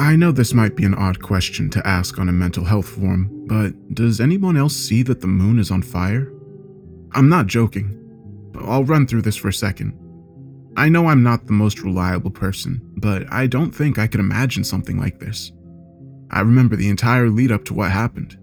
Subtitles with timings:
[0.00, 3.28] I know this might be an odd question to ask on a mental health forum,
[3.46, 6.32] but does anyone else see that the moon is on fire?
[7.12, 7.98] I'm not joking.
[8.64, 9.92] I'll run through this for a second.
[10.74, 14.64] I know I'm not the most reliable person, but I don't think I could imagine
[14.64, 15.52] something like this.
[16.30, 18.38] I remember the entire lead up to what happened.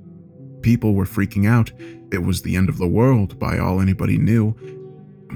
[0.61, 1.71] People were freaking out.
[2.11, 4.51] It was the end of the world, by all anybody knew.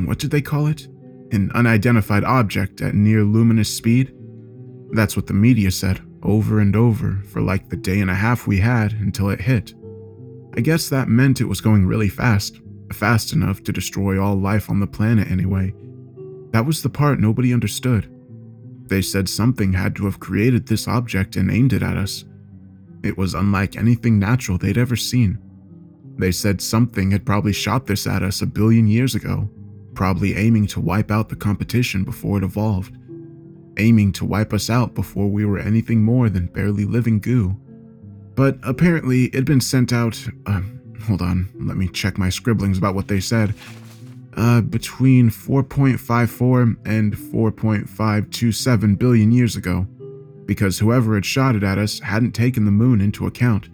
[0.05, 0.87] What did they call it?
[1.31, 4.13] An unidentified object at near luminous speed?
[4.91, 8.47] That's what the media said over and over for like the day and a half
[8.47, 9.73] we had until it hit.
[10.55, 12.59] I guess that meant it was going really fast,
[12.93, 15.73] fast enough to destroy all life on the planet anyway.
[16.51, 18.13] That was the part nobody understood.
[18.87, 22.25] They said something had to have created this object and aimed it at us.
[23.03, 25.39] It was unlike anything natural they'd ever seen.
[26.17, 29.49] They said something had probably shot this at us a billion years ago,
[29.95, 32.97] probably aiming to wipe out the competition before it evolved
[33.81, 37.57] aiming to wipe us out before we were anything more than barely living goo.
[38.35, 40.17] But apparently, it'd been sent out.
[40.45, 40.61] Uh,
[41.05, 43.53] hold on, let me check my scribblings about what they said.
[44.37, 49.85] Uh, between 4.54 and 4.527 billion years ago,
[50.45, 53.67] because whoever had shot it at us hadn't taken the moon into account.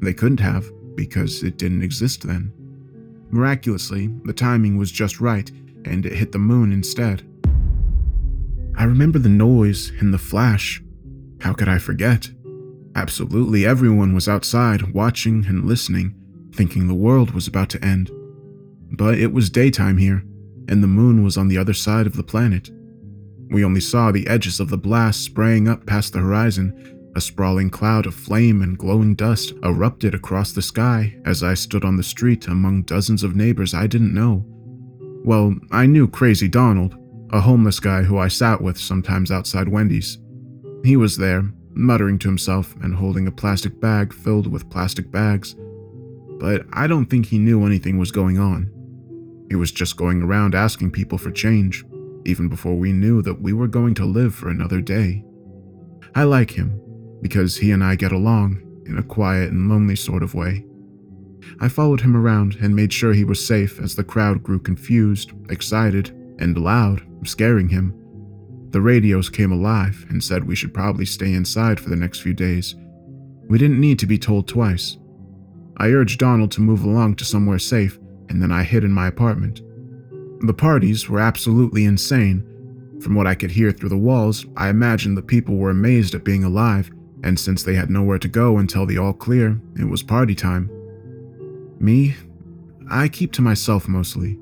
[0.00, 2.52] They couldn't have, because it didn't exist then.
[3.30, 5.50] Miraculously, the timing was just right,
[5.84, 7.26] and it hit the moon instead.
[8.76, 10.82] I remember the noise and the flash.
[11.40, 12.30] How could I forget?
[12.96, 16.14] Absolutely everyone was outside, watching and listening,
[16.52, 18.10] thinking the world was about to end.
[18.92, 20.24] But it was daytime here,
[20.68, 22.70] and the moon was on the other side of the planet.
[23.50, 27.12] We only saw the edges of the blast spraying up past the horizon.
[27.16, 31.84] A sprawling cloud of flame and glowing dust erupted across the sky as I stood
[31.84, 34.44] on the street among dozens of neighbors I didn't know.
[35.24, 36.96] Well, I knew Crazy Donald,
[37.34, 40.18] a homeless guy who I sat with sometimes outside Wendy's.
[40.84, 45.56] He was there, muttering to himself and holding a plastic bag filled with plastic bags.
[46.38, 48.70] But I don't think he knew anything was going on.
[49.50, 51.84] He was just going around asking people for change,
[52.24, 55.24] even before we knew that we were going to live for another day.
[56.14, 56.80] I like him
[57.20, 60.64] because he and I get along in a quiet and lonely sort of way.
[61.58, 65.32] I followed him around and made sure he was safe as the crowd grew confused,
[65.50, 67.94] excited, and loud, scaring him.
[68.70, 72.34] The radios came alive and said we should probably stay inside for the next few
[72.34, 72.74] days.
[73.48, 74.96] We didn't need to be told twice.
[75.76, 79.06] I urged Donald to move along to somewhere safe, and then I hid in my
[79.06, 79.60] apartment.
[80.40, 82.44] The parties were absolutely insane.
[83.00, 86.24] From what I could hear through the walls, I imagined the people were amazed at
[86.24, 86.90] being alive,
[87.22, 90.70] and since they had nowhere to go until the all clear, it was party time.
[91.78, 92.14] Me,
[92.90, 94.38] I keep to myself mostly.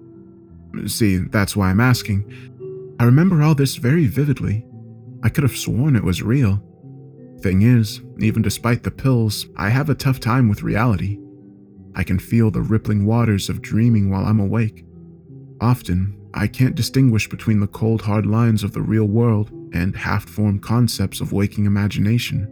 [0.87, 2.97] See, that's why I'm asking.
[2.99, 4.65] I remember all this very vividly.
[5.23, 6.63] I could have sworn it was real.
[7.41, 11.19] Thing is, even despite the pills, I have a tough time with reality.
[11.95, 14.85] I can feel the rippling waters of dreaming while I'm awake.
[15.61, 20.29] Often, I can't distinguish between the cold, hard lines of the real world and half
[20.29, 22.49] formed concepts of waking imagination.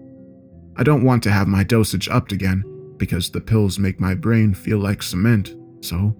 [0.77, 2.65] I don't want to have my dosage upped again
[2.97, 6.15] because the pills make my brain feel like cement, so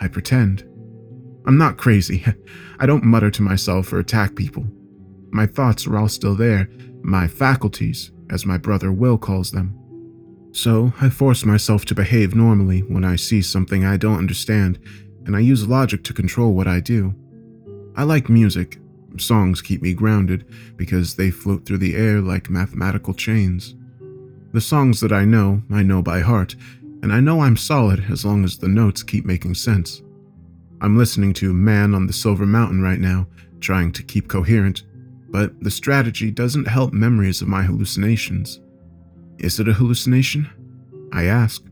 [0.00, 0.67] I pretend.
[1.48, 2.26] I'm not crazy.
[2.78, 4.66] I don't mutter to myself or attack people.
[5.30, 6.68] My thoughts are all still there,
[7.00, 9.74] my faculties, as my brother Will calls them.
[10.52, 14.78] So I force myself to behave normally when I see something I don't understand,
[15.24, 17.14] and I use logic to control what I do.
[17.96, 18.78] I like music.
[19.16, 20.44] Songs keep me grounded
[20.76, 23.74] because they float through the air like mathematical chains.
[24.52, 26.56] The songs that I know, I know by heart,
[27.02, 30.02] and I know I'm solid as long as the notes keep making sense.
[30.80, 33.26] I'm listening to Man on the Silver Mountain right now,
[33.60, 34.84] trying to keep coherent,
[35.28, 38.60] but the strategy doesn't help memories of my hallucinations.
[39.38, 40.48] Is it a hallucination?
[41.12, 41.64] I ask,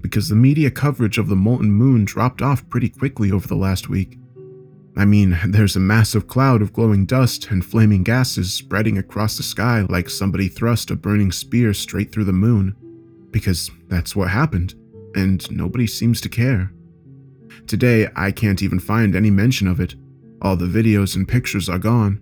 [0.00, 3.88] because the media coverage of the molten moon dropped off pretty quickly over the last
[3.88, 4.18] week.
[4.96, 9.44] I mean, there's a massive cloud of glowing dust and flaming gases spreading across the
[9.44, 12.74] sky like somebody thrust a burning spear straight through the moon,
[13.30, 14.74] because that's what happened,
[15.14, 16.72] and nobody seems to care.
[17.66, 19.94] Today, I can't even find any mention of it.
[20.42, 22.20] All the videos and pictures are gone.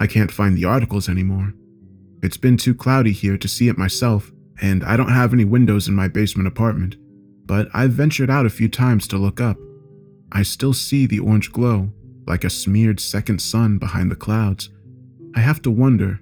[0.00, 1.52] I can't find the articles anymore.
[2.22, 5.88] It's been too cloudy here to see it myself, and I don't have any windows
[5.88, 6.96] in my basement apartment,
[7.46, 9.56] but I've ventured out a few times to look up.
[10.32, 11.92] I still see the orange glow,
[12.26, 14.70] like a smeared second sun behind the clouds.
[15.34, 16.20] I have to wonder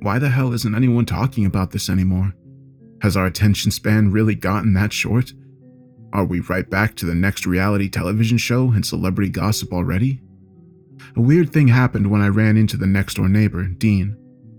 [0.00, 2.34] why the hell isn't anyone talking about this anymore?
[3.02, 5.32] Has our attention span really gotten that short?
[6.12, 10.20] Are we right back to the next reality television show and celebrity gossip already?
[11.16, 14.16] A weird thing happened when I ran into the next door neighbor, Dean.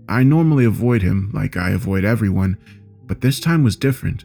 [0.08, 2.58] I normally avoid him like I avoid everyone,
[3.04, 4.24] but this time was different.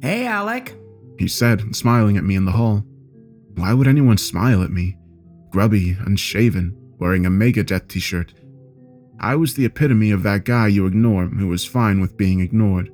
[0.00, 0.74] Hey, Alec.
[1.18, 2.84] He said, smiling at me in the hall.
[3.54, 4.96] Why would anyone smile at me?
[5.50, 8.32] Grubby, unshaven, wearing a Megadeth t shirt.
[9.18, 12.90] I was the epitome of that guy you ignore who was fine with being ignored.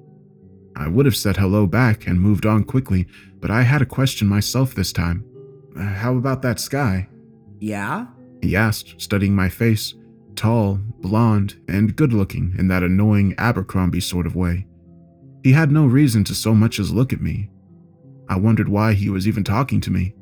[0.75, 3.06] I would have said hello back and moved on quickly,
[3.46, 5.25] but I had a question myself this time.
[5.78, 7.08] Uh, how about that sky?
[7.60, 8.06] Yeah?
[8.43, 9.94] He asked, studying my face.
[10.34, 14.66] Tall, blonde, and good looking in that annoying Abercrombie sort of way.
[15.44, 17.48] He had no reason to so much as look at me.
[18.28, 20.16] I wondered why he was even talking to me.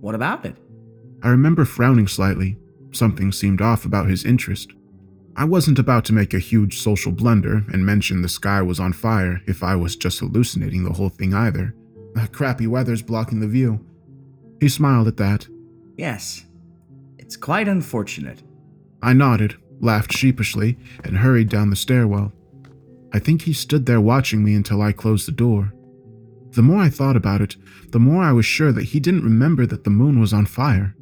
[0.00, 0.56] What about it?
[1.22, 2.58] I remember frowning slightly.
[2.90, 4.72] Something seemed off about his interest.
[5.36, 8.94] I wasn't about to make a huge social blunder and mention the sky was on
[8.94, 11.72] fire if I was just hallucinating the whole thing either.
[12.18, 13.78] The crappy weather's blocking the view.
[14.60, 15.46] He smiled at that.
[15.96, 16.44] Yes.
[17.16, 18.42] It's quite unfortunate.
[19.00, 22.32] I nodded, laughed sheepishly, and hurried down the stairwell.
[23.12, 25.72] I think he stood there watching me until I closed the door.
[26.50, 27.54] The more I thought about it,
[27.92, 30.96] the more I was sure that he didn't remember that the moon was on fire.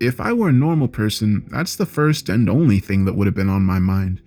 [0.00, 3.34] If I were a normal person, that's the first and only thing that would have
[3.34, 4.20] been on my mind.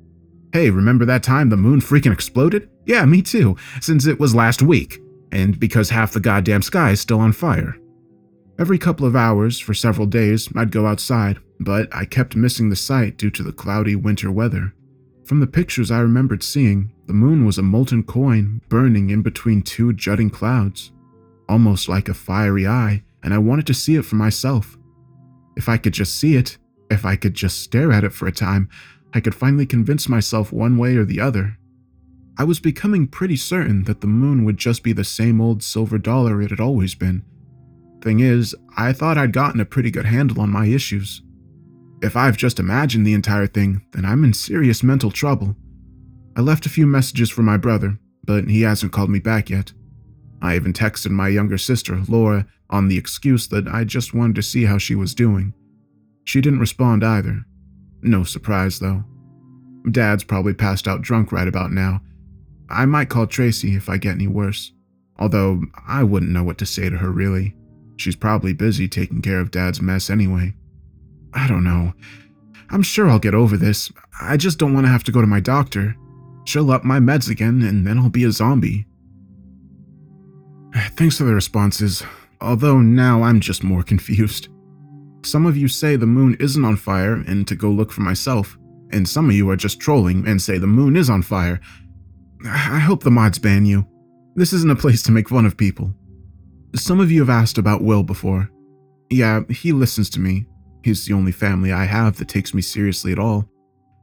[0.53, 2.67] Hey, remember that time the moon freaking exploded?
[2.87, 4.99] Yeah, me too, since it was last week,
[5.31, 7.77] and because half the goddamn sky is still on fire.
[8.57, 12.75] Every couple of hours, for several days, I'd go outside, but I kept missing the
[12.75, 14.73] sight due to the cloudy winter weather.
[15.25, 19.61] From the pictures I remembered seeing, the moon was a molten coin burning in between
[19.61, 20.91] two jutting clouds,
[21.49, 24.77] almost like a fiery eye, and I wanted to see it for myself.
[25.57, 26.57] If I could just see it,
[26.89, 28.69] if I could just stare at it for a time,
[29.13, 31.57] I could finally convince myself one way or the other.
[32.37, 35.97] I was becoming pretty certain that the moon would just be the same old silver
[35.97, 37.23] dollar it had always been.
[38.01, 41.21] Thing is, I thought I'd gotten a pretty good handle on my issues.
[42.01, 45.55] If I've just imagined the entire thing, then I'm in serious mental trouble.
[46.35, 49.71] I left a few messages for my brother, but he hasn't called me back yet.
[50.41, 54.43] I even texted my younger sister, Laura, on the excuse that I just wanted to
[54.43, 55.53] see how she was doing.
[56.25, 57.45] She didn't respond either.
[58.01, 59.05] No surprise, though.
[59.89, 62.01] Dad's probably passed out drunk right about now.
[62.69, 64.71] I might call Tracy if I get any worse,
[65.19, 67.55] although I wouldn't know what to say to her really.
[67.97, 70.53] She's probably busy taking care of Dad's mess anyway.
[71.33, 71.93] I don't know.
[72.69, 73.91] I'm sure I'll get over this.
[74.19, 75.95] I just don't want to have to go to my doctor.
[76.45, 78.85] She'll up my meds again, and then I'll be a zombie.
[80.95, 82.03] Thanks for the responses,
[82.41, 84.49] although now I'm just more confused.
[85.23, 88.57] Some of you say the moon isn't on fire and to go look for myself,
[88.91, 91.59] and some of you are just trolling and say the moon is on fire.
[92.43, 93.87] I hope the mods ban you.
[94.35, 95.93] This isn't a place to make fun of people.
[96.75, 98.49] Some of you have asked about Will before.
[99.09, 100.45] Yeah, he listens to me.
[100.83, 103.49] He's the only family I have that takes me seriously at all.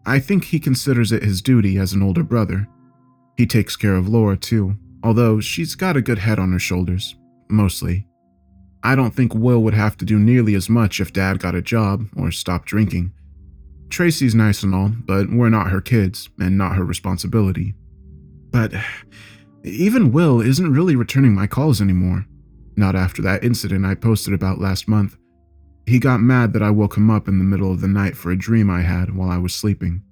[0.06, 2.66] I think he considers it his duty as an older brother.
[3.36, 7.14] He takes care of Laura too, although she's got a good head on her shoulders,
[7.48, 8.06] mostly.
[8.82, 11.62] I don't think Will would have to do nearly as much if Dad got a
[11.62, 13.12] job or stopped drinking.
[13.90, 17.74] Tracy's nice and all, but we're not her kids and not her responsibility.
[18.52, 18.72] But
[19.64, 22.26] even Will isn't really returning my calls anymore.
[22.76, 25.16] Not after that incident I posted about last month.
[25.86, 28.30] He got mad that I woke him up in the middle of the night for
[28.30, 30.02] a dream I had while I was sleeping.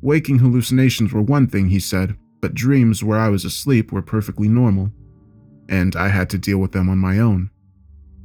[0.00, 4.48] Waking hallucinations were one thing, he said, but dreams where I was asleep were perfectly
[4.48, 4.90] normal,
[5.68, 7.50] and I had to deal with them on my own.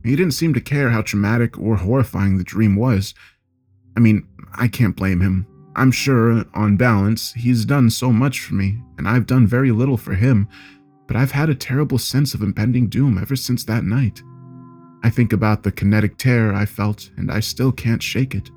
[0.04, 3.14] He didn't seem to care how traumatic or horrifying the dream was.
[3.98, 5.48] I mean, I can't blame him.
[5.80, 9.96] I'm sure, on balance, he's done so much for me, and I've done very little
[9.96, 10.50] for him,
[11.08, 14.22] but I've had a terrible sense of impending doom ever since that night.
[15.04, 18.50] I think about the kinetic terror I felt, and I still can't shake it.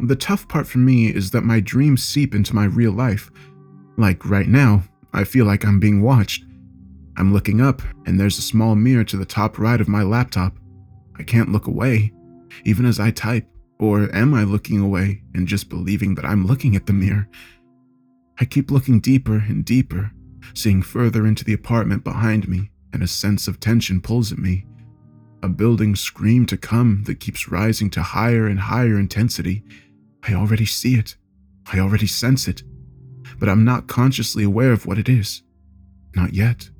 [0.00, 3.30] The tough part for me is that my dreams seep into my real life,
[3.98, 6.46] like right now, I feel like I'm being watched.
[7.18, 10.56] I'm looking up, and there's a small mirror to the top right of my laptop.
[11.18, 12.10] I can't look away,
[12.64, 13.46] even as I type.
[13.78, 17.28] Or am I looking away and just believing that I'm looking at the mirror?
[18.40, 20.12] I keep looking deeper and deeper,
[20.54, 24.66] seeing further into the apartment behind me, and a sense of tension pulls at me.
[25.42, 29.62] A building scream to come that keeps rising to higher and higher intensity.
[30.24, 31.16] I already see it.
[31.72, 32.62] I already sense it
[33.38, 35.42] but I'm not consciously aware of what it is.
[36.14, 36.70] Not yet.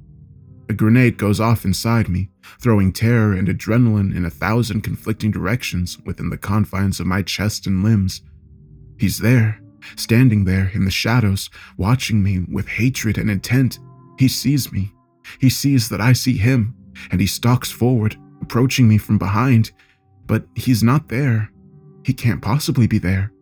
[0.68, 5.98] A grenade goes off inside me, throwing terror and adrenaline in a thousand conflicting directions
[6.04, 8.22] within the confines of my chest and limbs.
[8.98, 9.60] He's there,
[9.96, 13.78] standing there in the shadows, watching me with hatred and intent.
[14.18, 14.92] He sees me.
[15.38, 16.74] He sees that I see him,
[17.10, 19.70] and he stalks forward, approaching me from behind.
[20.26, 21.50] But he's not there.
[22.04, 23.32] He can't possibly be there.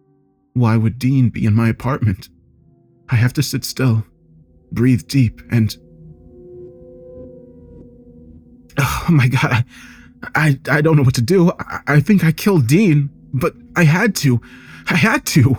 [0.54, 2.28] Why would Dean be in my apartment?
[3.08, 4.04] I have to sit still,
[4.72, 5.76] breathe deep, and.
[8.78, 9.64] Oh my god.
[10.34, 11.52] I, I don't know what to do.
[11.58, 14.40] I, I think I killed Dean, but I had to.
[14.88, 15.56] I had to.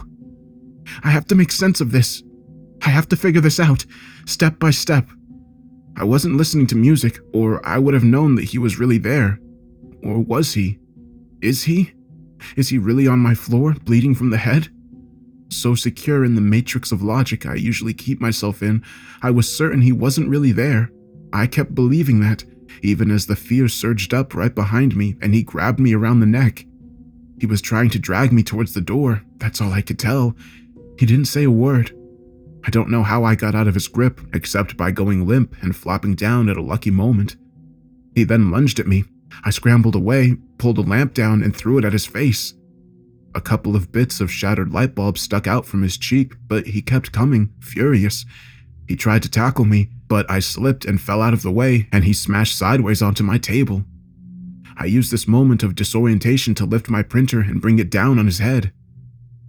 [1.04, 2.24] I have to make sense of this.
[2.84, 3.86] I have to figure this out,
[4.26, 5.08] step by step.
[5.96, 9.40] I wasn't listening to music, or I would have known that he was really there.
[10.04, 10.80] Or was he?
[11.42, 11.94] Is he?
[12.56, 14.70] Is he really on my floor, bleeding from the head?
[15.50, 18.84] So secure in the matrix of logic I usually keep myself in,
[19.22, 20.92] I was certain he wasn't really there.
[21.34, 22.44] I kept believing that,
[22.82, 26.26] even as the fear surged up right behind me and he grabbed me around the
[26.26, 26.66] neck.
[27.40, 30.36] He was trying to drag me towards the door, that's all I could tell.
[30.98, 31.92] He didn't say a word.
[32.66, 35.76] I don't know how I got out of his grip, except by going limp and
[35.76, 37.38] flopping down at a lucky moment.
[38.16, 39.06] He then lunged at me.
[39.44, 42.54] I scrambled away, pulled a lamp down, and threw it at his face.
[43.36, 46.82] A couple of bits of shattered light bulb stuck out from his cheek, but he
[46.82, 48.26] kept coming, furious.
[48.88, 52.04] He tried to tackle me, but I slipped and fell out of the way, and
[52.04, 53.84] he smashed sideways onto my table.
[54.78, 58.26] I used this moment of disorientation to lift my printer and bring it down on
[58.26, 58.72] his head.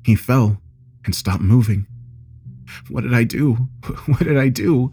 [0.05, 0.61] He fell
[1.05, 1.87] and stopped moving.
[2.89, 3.69] What did I do?
[4.07, 4.93] What did I do?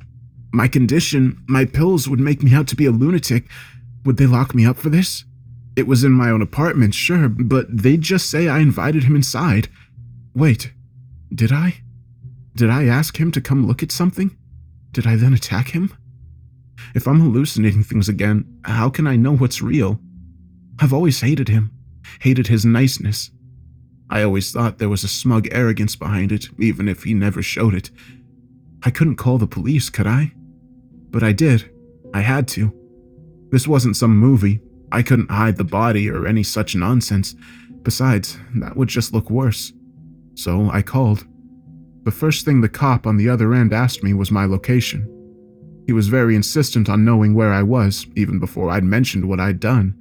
[0.54, 3.46] My condition, my pills would make me out to be a lunatic.
[4.06, 5.26] Would they lock me up for this?
[5.76, 9.68] It was in my own apartment, sure, but they'd just say I invited him inside.
[10.34, 10.72] Wait,
[11.34, 11.82] did I?
[12.56, 14.38] Did I ask him to come look at something?
[14.96, 15.94] Did I then attack him?
[16.96, 20.00] If I'm hallucinating things again, how can I know what's real?
[20.80, 21.74] I've always hated him,
[22.22, 23.30] hated his niceness.
[24.10, 27.74] I always thought there was a smug arrogance behind it, even if he never showed
[27.74, 27.92] it.
[28.84, 30.32] I couldn't call the police, could I?
[31.12, 31.70] But I did.
[32.14, 32.74] I had to.
[33.52, 34.62] This wasn't some movie.
[34.94, 37.36] I couldn't hide the body or any such nonsense.
[37.84, 39.74] Besides, that would just look worse.
[40.36, 41.28] So I called.
[42.06, 45.12] The first thing the cop on the other end asked me was my location.
[45.88, 49.60] He was very insistent on knowing where I was, even before I'd mentioned what I'd
[49.60, 49.96] done.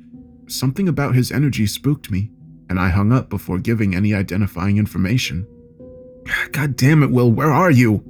[0.46, 2.30] Something about his energy spooked me,
[2.68, 5.46] and I hung up before giving any identifying information.
[6.52, 8.04] God damn it, Will, where are you?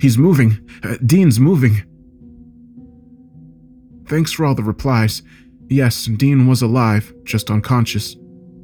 [0.00, 0.58] He's moving.
[0.82, 1.82] Uh, Dean's moving.
[4.08, 5.22] Thanks for all the replies.
[5.68, 8.16] Yes, Dean was alive, just unconscious.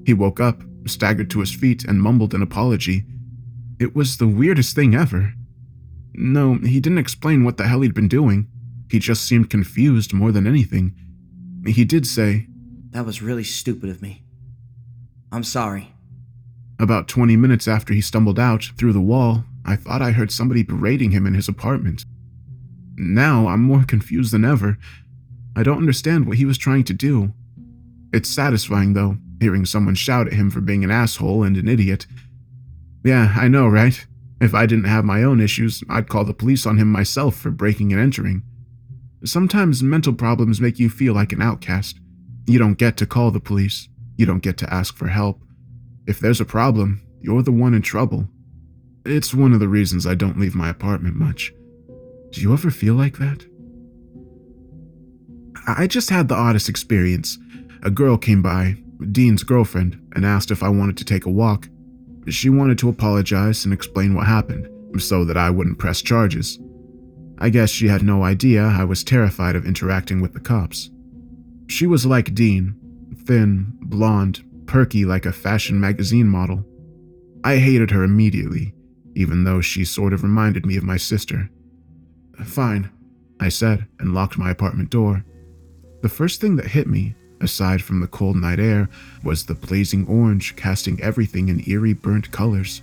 [0.07, 3.05] He woke up, staggered to his feet, and mumbled an apology.
[3.83, 5.35] It was the weirdest thing ever.
[6.15, 8.47] No, he didn't explain what the hell he'd been doing.
[8.89, 10.95] He just seemed confused more than anything.
[11.67, 12.47] He did say,
[12.91, 14.23] That was really stupid of me.
[15.33, 15.97] I'm sorry.
[16.79, 20.63] About 20 minutes after he stumbled out through the wall, I thought I heard somebody
[20.63, 22.05] berating him in his apartment.
[22.95, 24.79] Now I'm more confused than ever.
[25.57, 27.33] I don't understand what he was trying to do.
[28.13, 32.07] It's satisfying, though, hearing someone shout at him for being an asshole and an idiot.
[33.05, 34.07] Yeah, I know, right?
[34.41, 37.51] If I didn't have my own issues, I'd call the police on him myself for
[37.51, 38.43] breaking and entering.
[39.25, 42.01] Sometimes mental problems make you feel like an outcast.
[42.47, 43.89] You don't get to call the police.
[44.17, 45.41] You don't get to ask for help.
[46.07, 48.29] If there's a problem, you're the one in trouble.
[49.05, 51.53] It's one of the reasons I don't leave my apartment much.
[52.31, 53.47] Do you ever feel like that?
[55.67, 57.39] I just had the oddest experience.
[57.85, 58.77] A girl came by,
[59.13, 61.69] Dean's girlfriend, and asked if I wanted to take a walk.
[62.29, 64.69] She wanted to apologize and explain what happened,
[65.01, 66.59] so that I wouldn't press charges.
[67.39, 70.91] I guess she had no idea I was terrified of interacting with the cops.
[71.69, 72.77] She was like Dean
[73.27, 76.65] thin, blonde, perky like a fashion magazine model.
[77.45, 78.75] I hated her immediately,
[79.15, 81.51] even though she sort of reminded me of my sister.
[82.45, 82.91] Fine,
[83.41, 85.25] I said, and locked my apartment door.
[86.03, 88.89] The first thing that hit me, aside from the cold night air,
[89.23, 92.83] was the blazing orange casting everything in eerie burnt colors.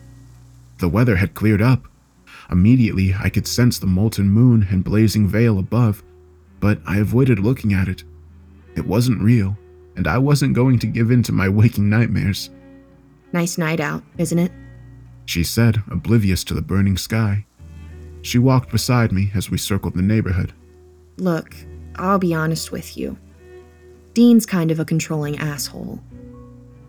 [0.79, 1.85] The weather had cleared up.
[2.51, 6.03] Immediately, I could sense the molten moon and blazing veil above,
[6.59, 8.03] but I avoided looking at it.
[8.75, 9.57] It wasn't real,
[9.95, 12.49] and I wasn't going to give in to my waking nightmares.
[13.33, 14.51] Nice night out, isn't it?
[15.25, 17.45] She said, oblivious to the burning sky.
[18.21, 20.53] She walked beside me as we circled the neighborhood.
[21.17, 21.55] Look,
[21.95, 23.17] I'll be honest with you.
[24.13, 25.99] Dean's kind of a controlling asshole.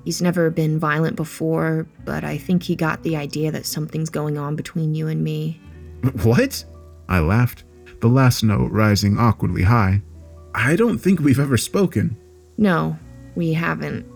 [0.05, 4.39] He's never been violent before, but I think he got the idea that something's going
[4.39, 5.61] on between you and me.
[6.23, 6.65] What?
[7.09, 7.65] I laughed,
[8.01, 10.01] the last note rising awkwardly high.
[10.55, 12.17] I don't think we've ever spoken.
[12.57, 12.99] No,
[13.35, 14.07] we haven't.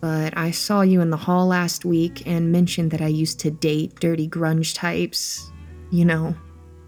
[0.00, 3.50] But I saw you in the hall last week and mentioned that I used to
[3.50, 5.50] date dirty grunge types.
[5.90, 6.34] You know,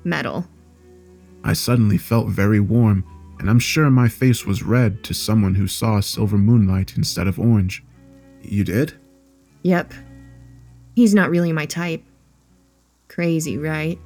[0.05, 0.47] metal.
[1.43, 3.05] I suddenly felt very warm,
[3.39, 7.39] and I'm sure my face was red to someone who saw silver moonlight instead of
[7.39, 7.85] orange.
[8.43, 8.95] You did?
[9.63, 9.93] Yep.
[10.95, 12.03] He's not really my type.
[13.09, 13.99] Crazy, right?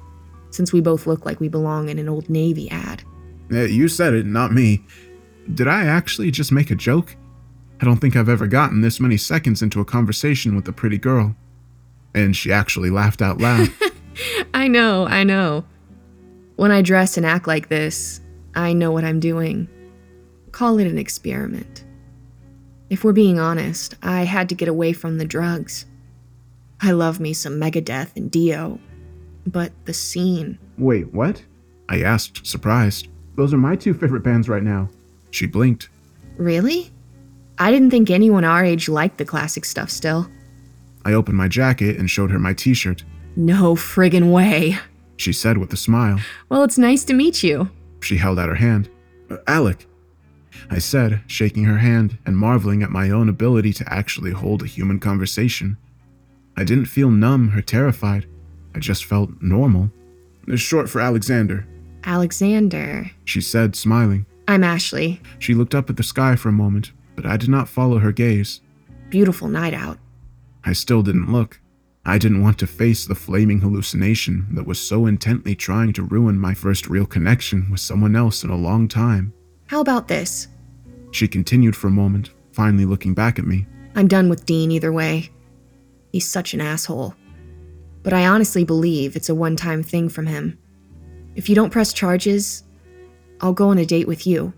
[0.51, 3.03] since we both look like we belong in an old Navy ad.
[3.51, 4.83] Eh, You said it, not me.
[5.53, 7.15] Did I actually just make a joke?
[7.81, 10.97] I don't think I've ever gotten this many seconds into a conversation with a pretty
[10.97, 11.35] girl.
[12.13, 13.69] And she actually laughed out loud.
[14.53, 15.63] I know, I know.
[16.57, 18.20] When I dress and act like this,
[18.55, 19.67] I know what I'm doing.
[20.51, 21.85] Call it an experiment.
[22.89, 25.85] If we're being honest, I had to get away from the drugs.
[26.81, 28.79] I love me some Megadeth and Dio,
[29.47, 30.59] but the scene.
[30.77, 31.43] Wait, what?
[31.87, 33.07] I asked, surprised.
[33.35, 34.89] Those are my two favorite bands right now.
[35.29, 35.89] She blinked.
[36.37, 36.91] Really?
[37.57, 40.29] I didn't think anyone our age liked the classic stuff still.
[41.05, 43.03] I opened my jacket and showed her my t shirt.
[43.35, 44.77] No friggin' way.
[45.17, 46.19] She said with a smile.
[46.49, 47.69] Well, it's nice to meet you.
[48.01, 48.89] She held out her hand.
[49.29, 49.87] "Uh, Alec,
[50.69, 54.67] I said, shaking her hand and marveling at my own ability to actually hold a
[54.67, 55.77] human conversation.
[56.57, 58.25] I didn't feel numb or terrified.
[58.75, 59.91] I just felt normal.
[60.47, 61.65] It's short for Alexander,
[62.03, 63.11] Alexander.
[63.23, 64.25] she said, smiling.
[64.47, 65.21] I'm Ashley.
[65.39, 68.11] She looked up at the sky for a moment, but I did not follow her
[68.11, 68.59] gaze.
[69.09, 69.97] Beautiful night out.
[70.65, 71.60] I still didn't look.
[72.05, 76.39] I didn't want to face the flaming hallucination that was so intently trying to ruin
[76.39, 79.33] my first real connection with someone else in a long time.
[79.67, 80.47] How about this?
[81.11, 83.67] She continued for a moment, finally looking back at me.
[83.95, 85.29] I'm done with Dean either way.
[86.11, 87.15] He's such an asshole.
[88.03, 90.57] But I honestly believe it's a one time thing from him.
[91.35, 92.63] If you don't press charges,
[93.41, 94.53] I'll go on a date with you.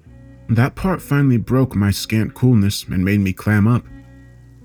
[0.49, 3.83] That part finally broke my scant coolness and made me clam up.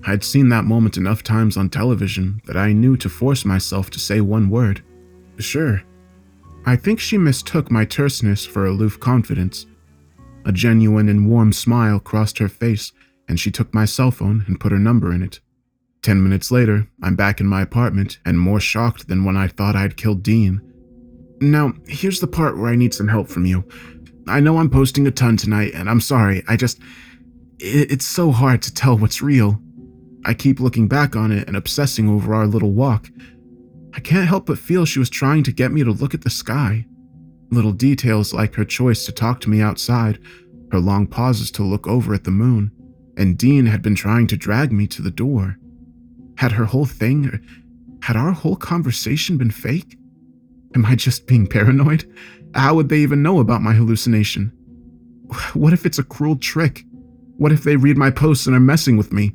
[0.05, 3.99] I'd seen that moment enough times on television that I knew to force myself to
[3.99, 4.83] say one word.
[5.37, 5.83] Sure.
[6.65, 9.65] I think she mistook my terseness for aloof confidence.
[10.45, 12.91] A genuine and warm smile crossed her face,
[13.27, 15.39] and she took my cell phone and put her number in it.
[16.01, 19.75] Ten minutes later, I'm back in my apartment and more shocked than when I thought
[19.75, 20.61] I'd killed Dean.
[21.41, 23.63] Now, here's the part where I need some help from you.
[24.27, 26.43] I know I'm posting a ton tonight, and I'm sorry.
[26.47, 26.79] I just.
[27.59, 29.61] It's so hard to tell what's real.
[30.25, 33.09] I keep looking back on it and obsessing over our little walk.
[33.93, 36.29] I can't help but feel she was trying to get me to look at the
[36.29, 36.85] sky.
[37.51, 40.19] Little details like her choice to talk to me outside,
[40.71, 42.71] her long pauses to look over at the moon,
[43.17, 45.57] and Dean had been trying to drag me to the door.
[46.37, 47.39] Had her whole thing,
[48.03, 49.97] had our whole conversation been fake?
[50.75, 52.05] Am I just being paranoid?
[52.53, 54.51] How would they even know about my hallucination?
[55.53, 56.85] What if it's a cruel trick?
[57.37, 59.33] What if they read my posts and are messing with me?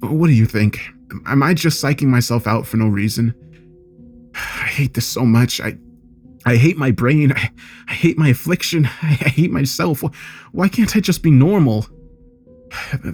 [0.00, 0.80] What do you think?
[1.26, 3.34] Am I just psyching myself out for no reason?
[4.34, 5.60] I hate this so much.
[5.60, 5.78] I
[6.46, 7.32] I hate my brain.
[7.32, 7.50] I,
[7.88, 8.86] I hate my affliction.
[9.02, 10.02] I, I hate myself.
[10.52, 11.86] Why can't I just be normal?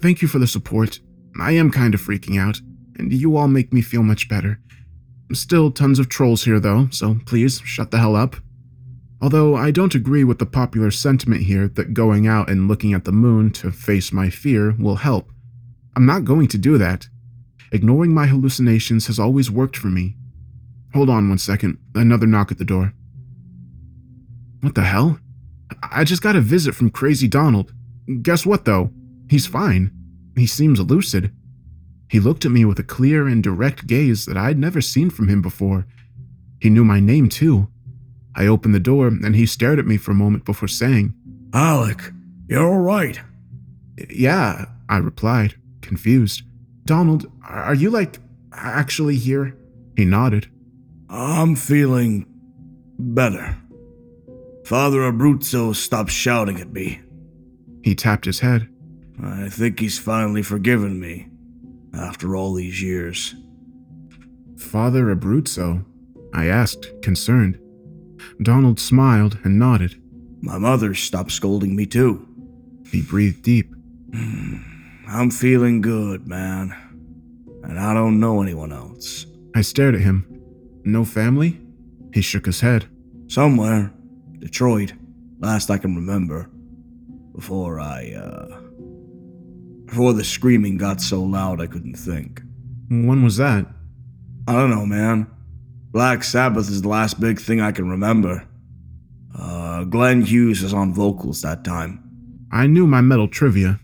[0.00, 1.00] Thank you for the support.
[1.40, 2.60] I am kind of freaking out,
[2.96, 4.60] and you all make me feel much better.
[5.32, 8.36] Still tons of trolls here though, so please shut the hell up.
[9.22, 13.04] Although I don't agree with the popular sentiment here that going out and looking at
[13.04, 15.30] the moon to face my fear will help.
[15.96, 17.08] I'm not going to do that.
[17.72, 20.16] Ignoring my hallucinations has always worked for me.
[20.92, 21.78] Hold on one second.
[21.94, 22.92] Another knock at the door.
[24.60, 25.18] What the hell?
[25.82, 27.72] I just got a visit from Crazy Donald.
[28.22, 28.90] Guess what, though?
[29.28, 29.90] He's fine.
[30.36, 31.32] He seems lucid.
[32.08, 35.28] He looked at me with a clear and direct gaze that I'd never seen from
[35.28, 35.86] him before.
[36.60, 37.68] He knew my name, too.
[38.36, 41.14] I opened the door, and he stared at me for a moment before saying,
[41.52, 42.12] Alec,
[42.48, 43.20] you're all right.
[44.10, 46.42] Yeah, I replied, confused.
[46.84, 48.18] Donald, are you like
[48.52, 49.56] actually here?
[49.96, 50.48] He nodded.
[51.08, 52.26] I'm feeling
[52.98, 53.56] better.
[54.64, 57.00] Father Abruzzo stopped shouting at me.
[57.82, 58.68] He tapped his head.
[59.22, 61.28] I think he's finally forgiven me
[61.94, 63.34] after all these years.
[64.56, 65.84] Father Abruzzo?
[66.32, 67.60] I asked, concerned.
[68.42, 70.00] Donald smiled and nodded.
[70.40, 72.26] My mother stopped scolding me too.
[72.90, 73.72] He breathed deep.
[74.12, 74.73] Hmm.
[75.14, 76.74] I'm feeling good, man.
[77.62, 79.26] And I don't know anyone else.
[79.54, 80.26] I stared at him.
[80.82, 81.60] No family?
[82.12, 82.88] He shook his head.
[83.28, 83.92] Somewhere.
[84.40, 84.92] Detroit.
[85.38, 86.50] Last I can remember.
[87.32, 88.60] Before I, uh.
[89.86, 92.42] Before the screaming got so loud I couldn't think.
[92.88, 93.66] When was that?
[94.48, 95.28] I don't know, man.
[95.92, 98.48] Black Sabbath is the last big thing I can remember.
[99.38, 102.00] Uh, Glenn Hughes was on vocals that time.
[102.50, 103.78] I knew my metal trivia.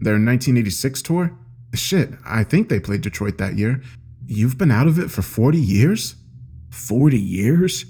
[0.00, 1.38] Their 1986 tour?
[1.74, 3.82] Shit, I think they played Detroit that year.
[4.26, 6.16] You've been out of it for 40 years?
[6.70, 7.84] 40 years?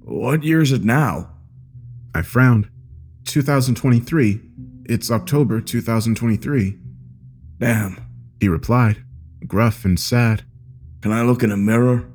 [0.00, 1.30] What year is it now?
[2.14, 2.68] I frowned.
[3.24, 4.40] 2023.
[4.86, 6.78] It's October 2023.
[7.58, 7.98] Damn.
[8.40, 9.02] He replied,
[9.46, 10.42] gruff and sad.
[11.00, 12.08] Can I look in a mirror?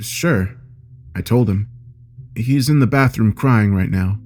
[0.00, 0.56] Sure.
[1.14, 1.68] I told him.
[2.36, 4.18] He's in the bathroom crying right now.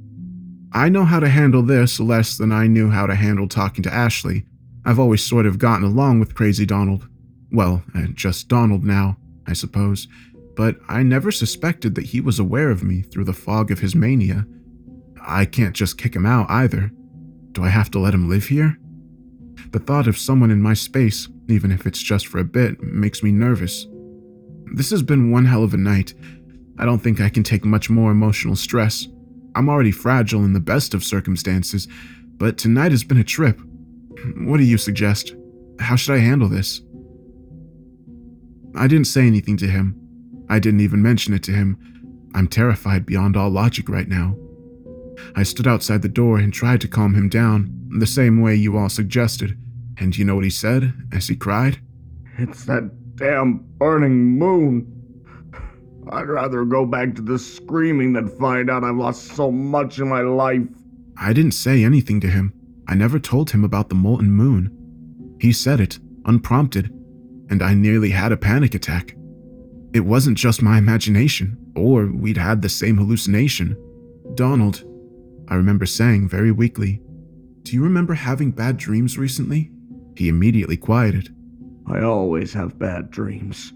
[0.72, 3.92] I know how to handle this less than I knew how to handle talking to
[3.92, 4.44] Ashley.
[4.84, 7.08] I've always sort of gotten along with Crazy Donald.
[7.50, 7.82] Well,
[8.14, 10.06] just Donald now, I suppose.
[10.54, 13.94] But I never suspected that he was aware of me through the fog of his
[13.94, 14.46] mania.
[15.20, 16.90] I can't just kick him out either.
[17.52, 18.78] Do I have to let him live here?
[19.72, 23.22] The thought of someone in my space, even if it's just for a bit, makes
[23.22, 23.86] me nervous.
[24.74, 26.14] This has been one hell of a night.
[26.78, 29.08] I don't think I can take much more emotional stress.
[29.54, 31.88] I'm already fragile in the best of circumstances,
[32.36, 33.60] but tonight has been a trip.
[34.36, 35.34] What do you suggest?
[35.78, 36.82] How should I handle this?
[38.76, 39.96] I didn't say anything to him.
[40.48, 41.78] I didn't even mention it to him.
[42.34, 44.36] I'm terrified beyond all logic right now.
[45.34, 48.76] I stood outside the door and tried to calm him down, the same way you
[48.76, 49.58] all suggested.
[49.98, 51.80] And you know what he said as he cried?
[52.38, 54.99] It's that damn burning moon.
[56.12, 60.08] I'd rather go back to the screaming than find out I've lost so much in
[60.08, 60.66] my life.
[61.16, 62.52] I didn't say anything to him.
[62.88, 65.36] I never told him about the molten moon.
[65.40, 66.90] He said it, unprompted,
[67.48, 69.14] and I nearly had a panic attack.
[69.92, 73.76] It wasn't just my imagination, or we'd had the same hallucination.
[74.34, 74.84] Donald,
[75.48, 77.00] I remember saying very weakly,
[77.62, 79.70] Do you remember having bad dreams recently?
[80.16, 81.34] He immediately quieted.
[81.86, 83.72] I always have bad dreams.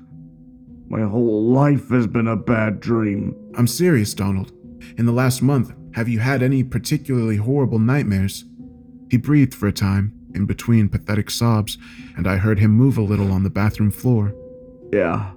[0.88, 3.34] My whole life has been a bad dream.
[3.56, 4.52] I'm serious, Donald.
[4.98, 8.44] In the last month, have you had any particularly horrible nightmares?
[9.10, 11.78] He breathed for a time, in between pathetic sobs,
[12.16, 14.34] and I heard him move a little on the bathroom floor.
[14.92, 15.32] Yeah.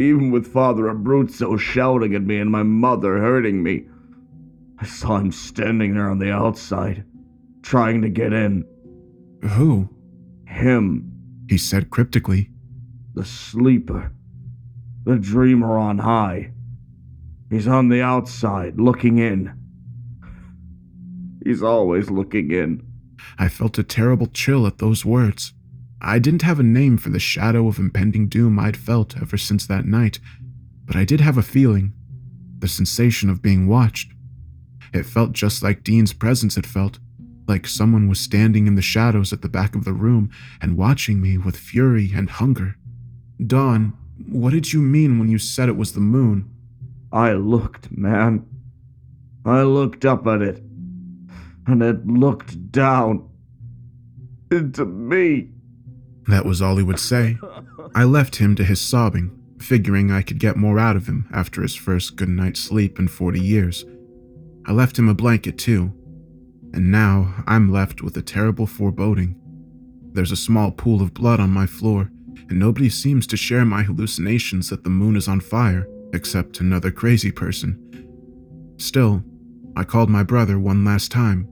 [0.00, 3.86] Even with Father Abruzzo shouting at me and my mother hurting me,
[4.78, 7.04] I saw him standing there on the outside,
[7.62, 8.64] trying to get in.
[9.42, 9.88] Who?
[10.46, 11.10] Him,
[11.48, 12.50] He said cryptically.
[13.14, 14.12] the sleeper,
[15.04, 16.52] the dreamer on high.
[17.50, 19.52] He's on the outside, looking in.
[21.44, 22.86] He's always looking in.
[23.38, 25.54] I felt a terrible chill at those words.
[26.00, 29.66] I didn't have a name for the shadow of impending doom I'd felt ever since
[29.66, 30.20] that night,
[30.84, 31.92] but I did have a feeling
[32.58, 34.12] the sensation of being watched.
[34.92, 36.98] It felt just like Dean's presence had felt,
[37.46, 40.30] like someone was standing in the shadows at the back of the room
[40.60, 42.76] and watching me with fury and hunger.
[43.44, 46.50] Don, what did you mean when you said it was the moon?
[47.12, 48.46] I looked, man.
[49.44, 50.62] I looked up at it,
[51.66, 53.28] and it looked down
[54.50, 55.50] into me.
[56.26, 57.38] That was all he would say.
[57.94, 61.62] I left him to his sobbing, figuring I could get more out of him after
[61.62, 63.84] his first good night's sleep in 40 years.
[64.66, 65.92] I left him a blanket too,
[66.74, 69.40] and now I'm left with a terrible foreboding.
[70.12, 72.10] There's a small pool of blood on my floor,
[72.48, 76.90] and nobody seems to share my hallucinations that the moon is on fire, except another
[76.90, 77.84] crazy person.
[78.78, 79.22] Still,
[79.76, 81.46] I called my brother one last time.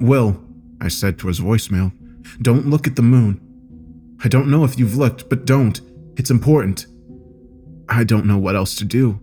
[0.00, 0.42] Will,
[0.80, 1.92] I said to his voicemail,
[2.40, 3.40] don't look at the moon.
[4.24, 5.80] I don't know if you've looked, but don't.
[6.16, 6.86] It's important.
[7.88, 9.20] I don't know what else to do.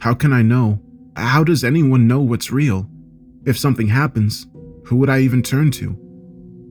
[0.00, 0.80] How can I know?
[1.16, 2.88] How does anyone know what's real?
[3.44, 4.46] If something happens,
[4.86, 5.98] who would I even turn to?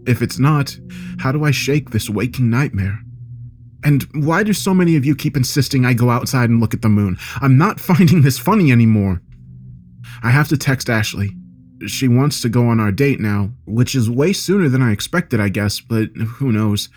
[0.07, 0.77] If it's not,
[1.19, 2.99] how do I shake this waking nightmare?
[3.83, 6.81] And why do so many of you keep insisting I go outside and look at
[6.81, 7.17] the moon?
[7.41, 9.21] I'm not finding this funny anymore.
[10.23, 11.31] I have to text Ashley.
[11.87, 15.39] She wants to go on our date now, which is way sooner than I expected,
[15.39, 16.89] I guess, but who knows.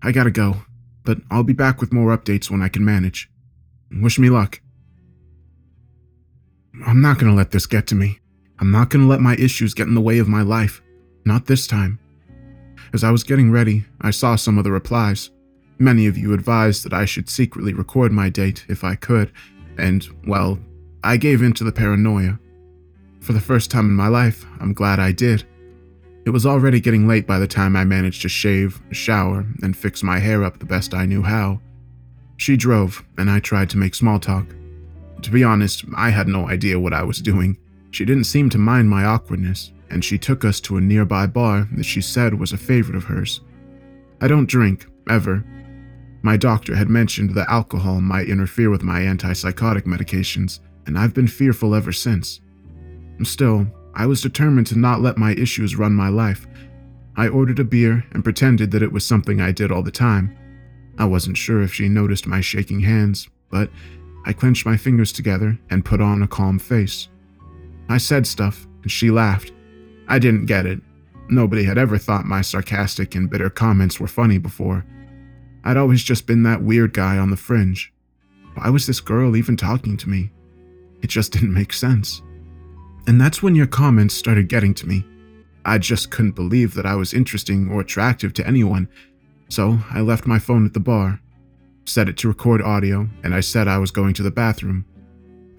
[0.00, 0.62] I gotta go,
[1.04, 3.28] but I'll be back with more updates when I can manage.
[3.90, 4.60] Wish me luck.
[6.86, 8.20] I'm not gonna let this get to me.
[8.60, 10.80] I'm not gonna let my issues get in the way of my life.
[11.24, 11.98] Not this time.
[12.92, 15.30] As I was getting ready, I saw some of the replies.
[15.82, 19.32] Many of you advised that I should secretly record my date if I could,
[19.76, 20.60] and, well,
[21.02, 22.38] I gave in to the paranoia.
[23.18, 25.42] For the first time in my life, I'm glad I did.
[26.24, 30.04] It was already getting late by the time I managed to shave, shower, and fix
[30.04, 31.60] my hair up the best I knew how.
[32.36, 34.46] She drove, and I tried to make small talk.
[35.22, 37.58] To be honest, I had no idea what I was doing.
[37.90, 41.66] She didn't seem to mind my awkwardness, and she took us to a nearby bar
[41.72, 43.40] that she said was a favorite of hers.
[44.20, 45.44] I don't drink, ever.
[46.22, 51.26] My doctor had mentioned that alcohol might interfere with my antipsychotic medications, and I've been
[51.26, 52.40] fearful ever since.
[53.24, 56.46] Still, I was determined to not let my issues run my life.
[57.16, 60.36] I ordered a beer and pretended that it was something I did all the time.
[60.98, 63.70] I wasn't sure if she noticed my shaking hands, but
[64.24, 67.08] I clenched my fingers together and put on a calm face.
[67.88, 69.52] I said stuff, and she laughed.
[70.08, 70.80] I didn't get it.
[71.28, 74.84] Nobody had ever thought my sarcastic and bitter comments were funny before.
[75.64, 77.92] I'd always just been that weird guy on the fringe.
[78.54, 80.30] Why was this girl even talking to me?
[81.02, 82.22] It just didn't make sense.
[83.06, 85.04] And that's when your comments started getting to me.
[85.64, 88.88] I just couldn't believe that I was interesting or attractive to anyone,
[89.48, 91.20] so I left my phone at the bar,
[91.84, 94.84] set it to record audio, and I said I was going to the bathroom.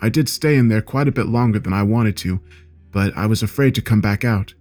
[0.02, 2.42] I did stay in there quite a bit longer than I wanted to,
[2.92, 4.54] but I was afraid to come back out.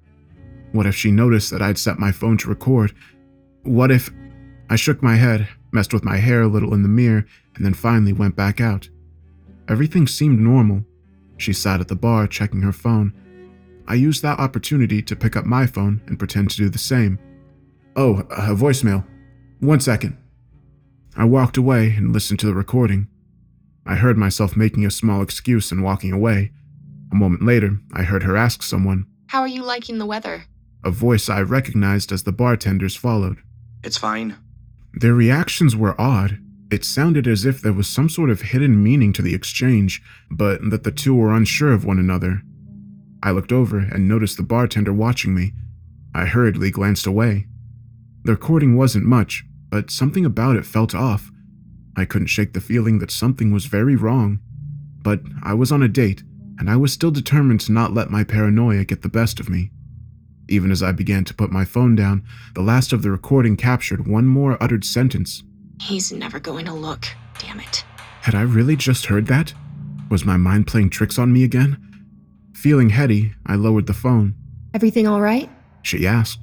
[0.72, 2.94] What if she noticed that I'd set my phone to record?
[3.64, 4.10] What if.
[4.72, 7.74] I shook my head, messed with my hair a little in the mirror, and then
[7.74, 8.88] finally went back out.
[9.68, 10.82] Everything seemed normal.
[11.36, 13.12] She sat at the bar checking her phone.
[13.86, 17.18] I used that opportunity to pick up my phone and pretend to do the same.
[17.96, 19.06] Oh, a voicemail.
[19.60, 20.16] One second.
[21.18, 23.08] I walked away and listened to the recording.
[23.84, 26.50] I heard myself making a small excuse and walking away.
[27.12, 30.46] A moment later, I heard her ask someone, How are you liking the weather?
[30.82, 33.36] a voice I recognized as the bartenders followed.
[33.84, 34.36] It's fine.
[34.94, 36.38] Their reactions were odd.
[36.70, 40.70] It sounded as if there was some sort of hidden meaning to the exchange, but
[40.70, 42.42] that the two were unsure of one another.
[43.22, 45.52] I looked over and noticed the bartender watching me.
[46.14, 47.46] I hurriedly glanced away.
[48.24, 51.30] The recording wasn't much, but something about it felt off.
[51.96, 54.40] I couldn't shake the feeling that something was very wrong.
[55.02, 56.22] But I was on a date,
[56.58, 59.70] and I was still determined to not let my paranoia get the best of me.
[60.52, 62.22] Even as I began to put my phone down,
[62.54, 65.42] the last of the recording captured one more uttered sentence.
[65.80, 67.06] He's never going to look.
[67.38, 67.86] Damn it.
[68.20, 69.54] Had I really just heard that?
[70.10, 71.78] Was my mind playing tricks on me again?
[72.52, 74.34] Feeling heady, I lowered the phone.
[74.74, 75.48] Everything all right?
[75.80, 76.40] She asked.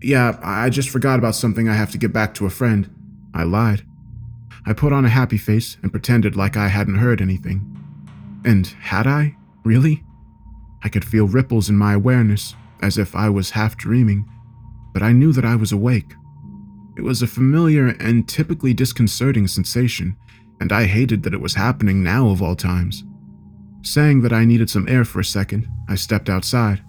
[0.00, 2.88] Yeah, I just forgot about something I have to get back to a friend.
[3.34, 3.84] I lied.
[4.64, 7.60] I put on a happy face and pretended like I hadn't heard anything.
[8.42, 9.36] And had I?
[9.64, 10.02] Really?
[10.82, 14.28] I could feel ripples in my awareness, as if I was half dreaming,
[14.92, 16.14] but I knew that I was awake.
[16.96, 20.16] It was a familiar and typically disconcerting sensation,
[20.60, 23.02] and I hated that it was happening now of all times.
[23.82, 26.82] Saying that I needed some air for a second, I stepped outside.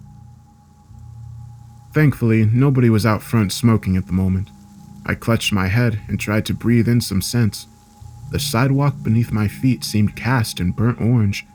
[1.92, 4.50] Thankfully, nobody was out front smoking at the moment.
[5.06, 7.66] I clutched my head and tried to breathe in some sense.
[8.32, 11.46] The sidewalk beneath my feet seemed cast in burnt orange.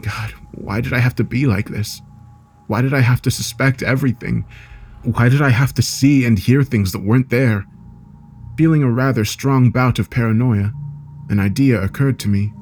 [0.00, 2.00] God, why did I have to be like this?
[2.66, 4.44] Why did I have to suspect everything?
[5.02, 7.64] Why did I have to see and hear things that weren't there?
[8.58, 10.72] Feeling a rather strong bout of paranoia,
[11.28, 12.52] an idea occurred to me.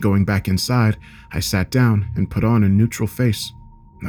[0.00, 0.96] Going back inside,
[1.32, 3.52] I sat down and put on a neutral face.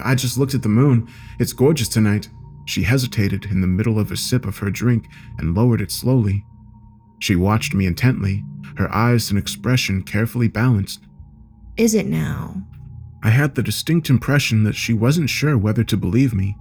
[0.03, 1.07] I just looked at the moon.
[1.39, 2.29] It's gorgeous tonight.
[2.65, 5.07] She hesitated in the middle of a sip of her drink
[5.37, 6.45] and lowered it slowly.
[7.19, 8.43] She watched me intently,
[8.77, 11.05] her eyes and expression carefully balanced.
[11.77, 12.63] Is it now?
[13.23, 16.57] I had the distinct impression that she wasn't sure whether to believe me.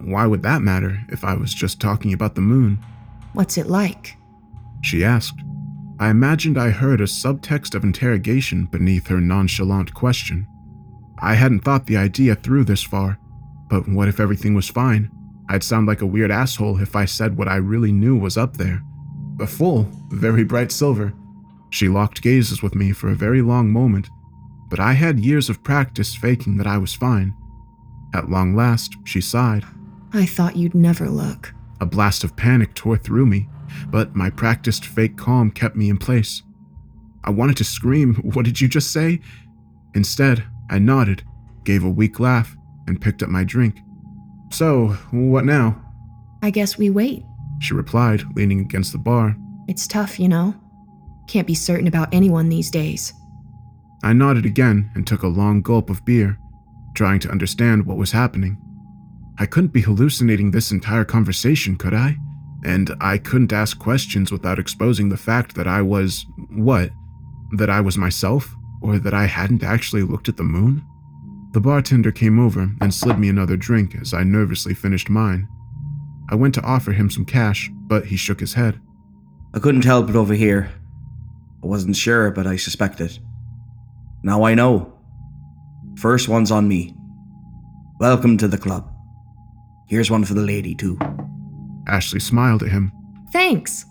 [0.00, 2.78] Why would that matter if I was just talking about the moon?
[3.32, 4.16] What's it like?
[4.82, 5.40] She asked.
[5.98, 10.46] I imagined I heard a subtext of interrogation beneath her nonchalant question.
[11.20, 13.18] I hadn't thought the idea through this far,
[13.68, 15.10] but what if everything was fine?
[15.48, 18.58] I'd sound like a weird asshole if I said what I really knew was up
[18.58, 18.82] there.
[19.40, 21.14] A full, very bright silver.
[21.70, 24.08] She locked gazes with me for a very long moment,
[24.68, 27.34] but I had years of practice faking that I was fine.
[28.14, 29.64] At long last, she sighed.
[30.12, 31.52] I thought you'd never look.
[31.80, 33.48] A blast of panic tore through me,
[33.88, 36.42] but my practiced fake calm kept me in place.
[37.24, 39.20] I wanted to scream, What did you just say?
[39.94, 41.24] Instead, I nodded,
[41.64, 43.76] gave a weak laugh, and picked up my drink.
[44.50, 45.82] So, what now?
[46.42, 47.22] I guess we wait.
[47.60, 49.36] She replied, leaning against the bar.
[49.66, 50.54] It's tough, you know?
[51.26, 53.12] Can't be certain about anyone these days.
[54.02, 56.38] I nodded again and took a long gulp of beer,
[56.94, 58.56] trying to understand what was happening.
[59.38, 62.16] I couldn't be hallucinating this entire conversation, could I?
[62.64, 66.26] And I couldn't ask questions without exposing the fact that I was.
[66.50, 66.90] what?
[67.56, 68.54] That I was myself?
[68.80, 70.84] Or that I hadn't actually looked at the moon?
[71.52, 75.48] The bartender came over and slid me another drink as I nervously finished mine.
[76.30, 78.80] I went to offer him some cash, but he shook his head.
[79.54, 80.70] I couldn't help it over here.
[81.62, 83.18] I wasn't sure, but I suspected.
[84.22, 84.92] Now I know.
[85.96, 86.94] First one's on me.
[87.98, 88.90] Welcome to the club.
[89.88, 90.98] Here's one for the lady, too.
[91.86, 92.92] Ashley smiled at him.
[93.32, 93.84] Thanks.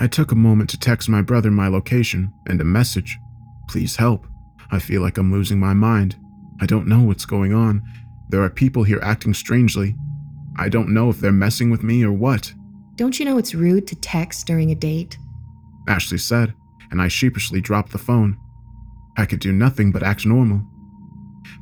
[0.00, 3.18] I took a moment to text my brother my location and a message.
[3.68, 4.26] Please help.
[4.70, 6.16] I feel like I'm losing my mind.
[6.60, 7.82] I don't know what's going on.
[8.28, 9.94] There are people here acting strangely.
[10.56, 12.52] I don't know if they're messing with me or what,
[12.96, 15.18] Don't you know it's rude to text during a date?
[15.88, 16.54] Ashley said,
[16.90, 18.38] and I sheepishly dropped the phone.
[19.16, 20.66] I could do nothing but act normal.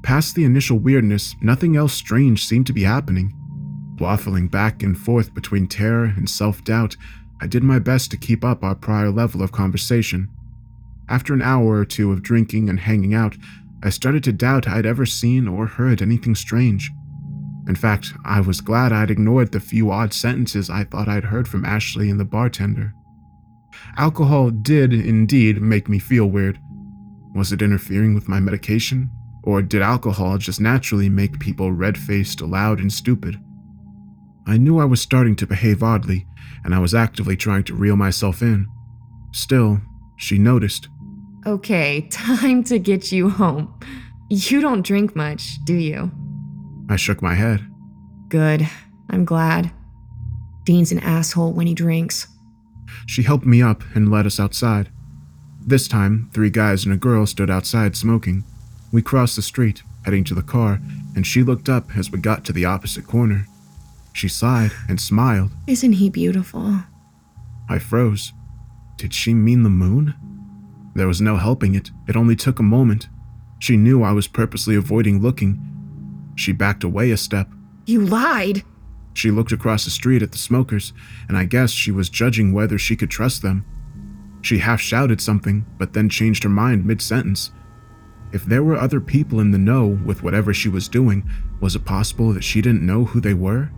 [0.03, 3.35] Past the initial weirdness, nothing else strange seemed to be happening.
[3.97, 6.97] Waffling back and forth between terror and self doubt,
[7.41, 10.29] I did my best to keep up our prior level of conversation.
[11.09, 13.37] after an hour or two of drinking and hanging out,
[13.83, 16.91] I started to doubt I'd ever seen or heard anything strange.
[17.69, 21.49] In fact, I was glad I'd ignored the few odd sentences I thought I'd heard
[21.49, 22.95] from Ashley and the bartender.
[23.97, 26.59] Alcohol did indeed make me feel weird.
[27.35, 29.11] Was it interfering with my medication?
[29.45, 33.40] Or did alcohol just naturally make people red faced, loud, and stupid?
[34.47, 36.27] I knew I was starting to behave oddly,
[36.64, 38.66] and I was actively trying to reel myself in.
[39.33, 39.81] Still,
[40.16, 40.88] she noticed.
[41.47, 43.73] Okay, time to get you home.
[44.29, 46.11] You don't drink much, do you?
[46.88, 47.66] I shook my head.
[48.29, 48.68] Good.
[49.11, 49.71] I'm glad.
[50.64, 52.29] Dean's an asshole when he drinks.
[53.07, 54.90] She helped me up and led us outside.
[55.64, 58.44] This time, three guys and a girl stood outside smoking.
[58.90, 60.81] We crossed the street, heading to the car,
[61.14, 63.46] and she looked up as we got to the opposite corner.
[64.12, 65.53] She sighed and smiled.
[65.66, 66.81] Isn't he beautiful?
[67.68, 68.33] I froze.
[68.96, 70.14] Did she mean the moon?
[70.94, 71.90] There was no helping it.
[72.09, 73.09] It only took a moment.
[73.61, 75.61] She knew I was purposely avoiding looking.
[76.35, 77.48] She backed away a step.
[77.87, 78.64] You lied!
[79.14, 80.92] She looked across the street at the smokers,
[81.29, 83.64] and I guessed she was judging whether she could trust them.
[84.42, 87.52] She half shouted something, but then changed her mind mid sentence.
[88.33, 91.28] If there were other people in the know with whatever she was doing,
[91.61, 93.70] was it possible that she didn't know who they were?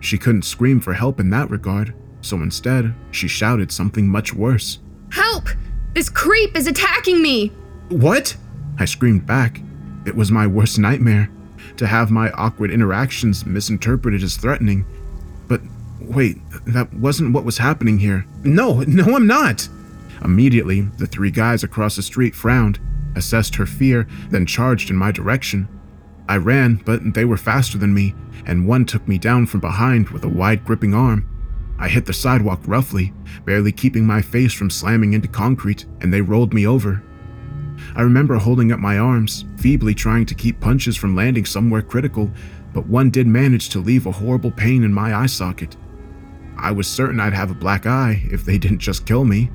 [0.00, 4.78] She couldn't scream for help in that regard, so instead, she shouted something much worse.
[5.10, 5.48] Help!
[5.94, 7.48] This creep is attacking me!
[7.88, 8.36] What?
[8.78, 9.60] I screamed back.
[10.06, 11.30] It was my worst nightmare
[11.76, 14.86] to have my awkward interactions misinterpreted as threatening.
[15.48, 15.60] But
[16.00, 18.26] wait, that wasn't what was happening here.
[18.44, 19.68] No, no, I'm not!
[20.24, 22.78] Immediately, the three guys across the street frowned,
[23.16, 25.68] assessed her fear, then charged in my direction.
[26.28, 28.14] I ran, but they were faster than me,
[28.46, 31.28] and one took me down from behind with a wide gripping arm.
[31.78, 33.12] I hit the sidewalk roughly,
[33.44, 37.02] barely keeping my face from slamming into concrete, and they rolled me over.
[37.96, 42.30] I remember holding up my arms, feebly trying to keep punches from landing somewhere critical,
[42.72, 45.76] but one did manage to leave a horrible pain in my eye socket.
[46.56, 49.50] I was certain I'd have a black eye if they didn't just kill me.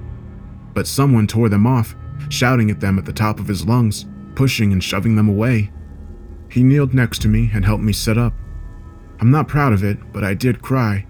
[0.78, 1.96] But someone tore them off,
[2.30, 5.72] shouting at them at the top of his lungs, pushing and shoving them away.
[6.52, 8.36] He kneeled next to me and helped me sit up.
[9.20, 11.08] I'm not proud of it, but I did cry.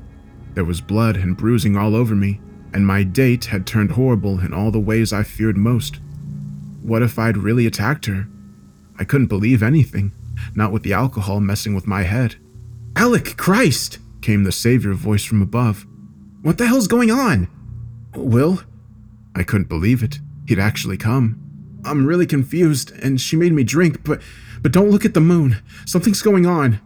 [0.53, 2.39] There was blood and bruising all over me,
[2.73, 5.99] and my date had turned horrible in all the ways I feared most.
[6.82, 8.30] What if I'd really attacked her?
[8.97, 10.13] I couldn't believe anything,
[10.56, 12.38] not with the alcohol messing with my head.
[12.95, 13.99] Alec Christ!
[14.21, 15.86] came the savior voice from above.
[16.41, 17.49] What the hell's going on?
[18.15, 18.62] Will?
[19.38, 20.19] I couldn't believe it.
[20.47, 21.80] He'd actually come.
[21.86, 24.21] I'm really confused, and she made me drink, but
[24.63, 25.62] but don't look at the moon.
[25.86, 26.82] Something's going on.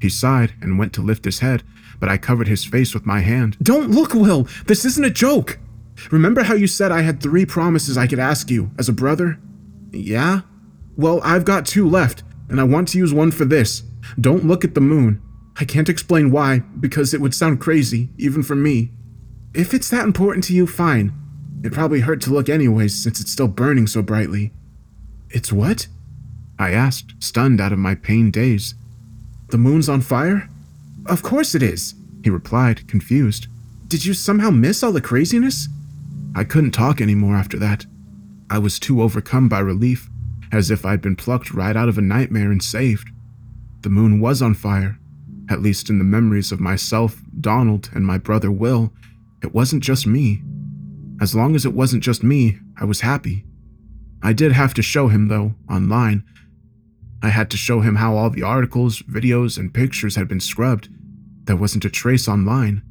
[0.00, 1.62] He sighed and went to lift his head,
[2.00, 3.56] but I covered his face with my hand.
[3.62, 4.48] Don't look, Will!
[4.66, 5.60] This isn't a joke!
[6.10, 9.38] Remember how you said I had three promises I could ask you as a brother?
[9.92, 10.40] Yeah?
[10.96, 13.84] Well, I've got two left, and I want to use one for this.
[14.20, 15.22] Don't look at the moon.
[15.56, 18.90] I can't explain why, because it would sound crazy, even for me.
[19.54, 21.12] If it's that important to you, fine.
[21.62, 24.52] It probably hurt to look anyways, since it's still burning so brightly.
[25.30, 25.86] It's what?
[26.58, 28.74] I asked, stunned out of my pain daze.
[29.50, 30.48] The moon's on fire?
[31.06, 31.94] Of course it is,
[32.24, 33.46] he replied, confused.
[33.88, 35.68] Did you somehow miss all the craziness?
[36.34, 37.86] I couldn't talk anymore after that.
[38.48, 40.08] I was too overcome by relief,
[40.50, 43.08] as if I'd been plucked right out of a nightmare and saved.
[43.82, 44.98] The moon was on fire,
[45.48, 48.92] at least in the memories of myself, Donald, and my brother Will.
[49.42, 50.42] It wasn't just me.
[51.20, 53.44] As long as it wasn't just me, I was happy.
[54.22, 56.24] I did have to show him, though, online,
[57.22, 60.88] I had to show him how all the articles, videos, and pictures had been scrubbed.
[61.44, 62.82] There wasn't a trace online.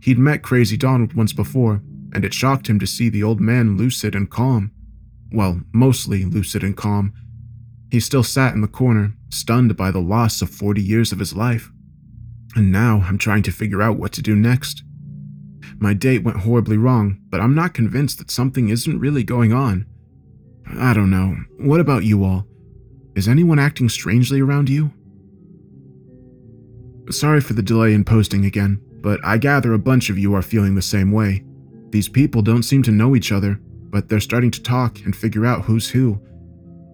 [0.00, 1.82] He'd met Crazy Donald once before,
[2.14, 4.70] and it shocked him to see the old man lucid and calm.
[5.32, 7.12] Well, mostly lucid and calm.
[7.90, 11.34] He still sat in the corner, stunned by the loss of 40 years of his
[11.34, 11.72] life.
[12.54, 14.84] And now I'm trying to figure out what to do next.
[15.78, 19.86] My date went horribly wrong, but I'm not convinced that something isn't really going on.
[20.78, 21.36] I don't know.
[21.58, 22.46] What about you all?
[23.16, 24.92] Is anyone acting strangely around you?
[27.10, 30.42] Sorry for the delay in posting again, but I gather a bunch of you are
[30.42, 31.44] feeling the same way.
[31.90, 33.58] These people don't seem to know each other,
[33.90, 36.20] but they're starting to talk and figure out who's who.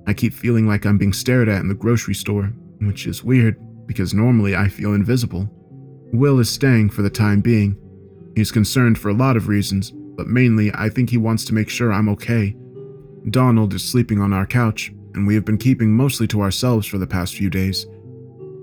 [0.07, 3.61] I keep feeling like I'm being stared at in the grocery store, which is weird
[3.87, 5.51] because normally I feel invisible.
[6.13, 7.77] Will is staying for the time being.
[8.37, 11.71] He's concerned for a lot of reasons, but mainly I think he wants to make
[11.71, 12.55] sure I'm okay.
[13.31, 16.99] Donald is sleeping on our couch, and we have been keeping mostly to ourselves for
[16.99, 17.87] the past few days.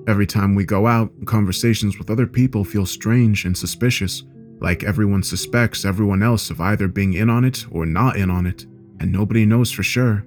[0.07, 4.23] Every time we go out, conversations with other people feel strange and suspicious,
[4.59, 8.45] like everyone suspects everyone else of either being in on it or not in on
[8.45, 8.65] it,
[8.99, 10.25] and nobody knows for sure.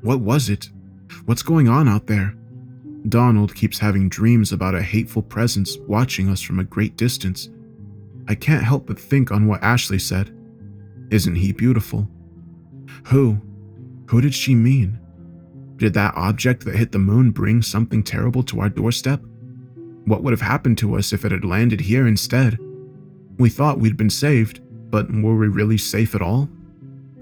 [0.00, 0.70] What was it?
[1.26, 2.34] What's going on out there?
[3.08, 7.50] Donald keeps having dreams about a hateful presence watching us from a great distance.
[8.28, 10.34] I can't help but think on what Ashley said.
[11.10, 12.08] Isn't he beautiful?
[13.06, 13.40] Who?
[14.06, 14.98] Who did she mean?
[15.76, 19.20] Did that object that hit the moon bring something terrible to our doorstep?
[20.04, 22.58] What would have happened to us if it had landed here instead?
[23.38, 24.60] We thought we'd been saved,
[24.90, 26.48] but were we really safe at all?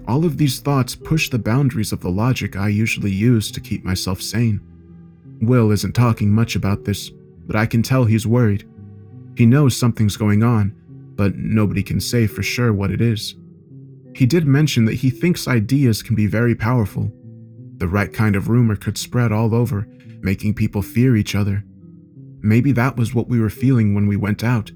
[0.07, 3.83] All of these thoughts push the boundaries of the logic I usually use to keep
[3.83, 4.61] myself sane.
[5.41, 7.09] Will isn't talking much about this,
[7.47, 8.67] but I can tell he's worried.
[9.35, 10.75] He knows something's going on,
[11.21, 13.35] but nobody can say for sure what it is.
[14.15, 17.11] He did mention that he thinks ideas can be very powerful.
[17.77, 19.87] The right kind of rumor could spread all over,
[20.21, 21.63] making people fear each other.
[22.39, 24.71] Maybe that was what we were feeling when we went out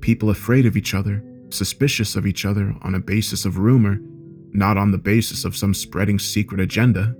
[0.00, 3.98] people afraid of each other, suspicious of each other on a basis of rumor,
[4.52, 7.16] not on the basis of some spreading secret agenda.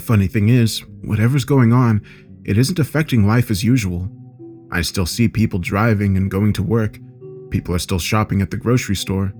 [0.00, 2.02] Funny thing is, whatever's going on,
[2.44, 4.10] it isn't affecting life as usual.
[4.72, 6.98] I still see people driving and going to work.
[7.54, 9.32] People are still shopping at the grocery store.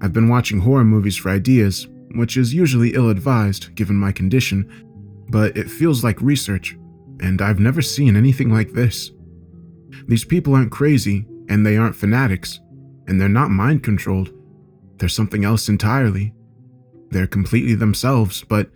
[0.00, 4.66] I've been watching horror movies for ideas, which is usually ill advised given my condition,
[5.28, 6.78] but it feels like research,
[7.20, 9.10] and I've never seen anything like this.
[10.08, 12.58] These people aren't crazy, and they aren't fanatics,
[13.06, 14.30] and they're not mind controlled.
[14.96, 16.32] They're something else entirely.
[17.10, 18.70] They're completely themselves, but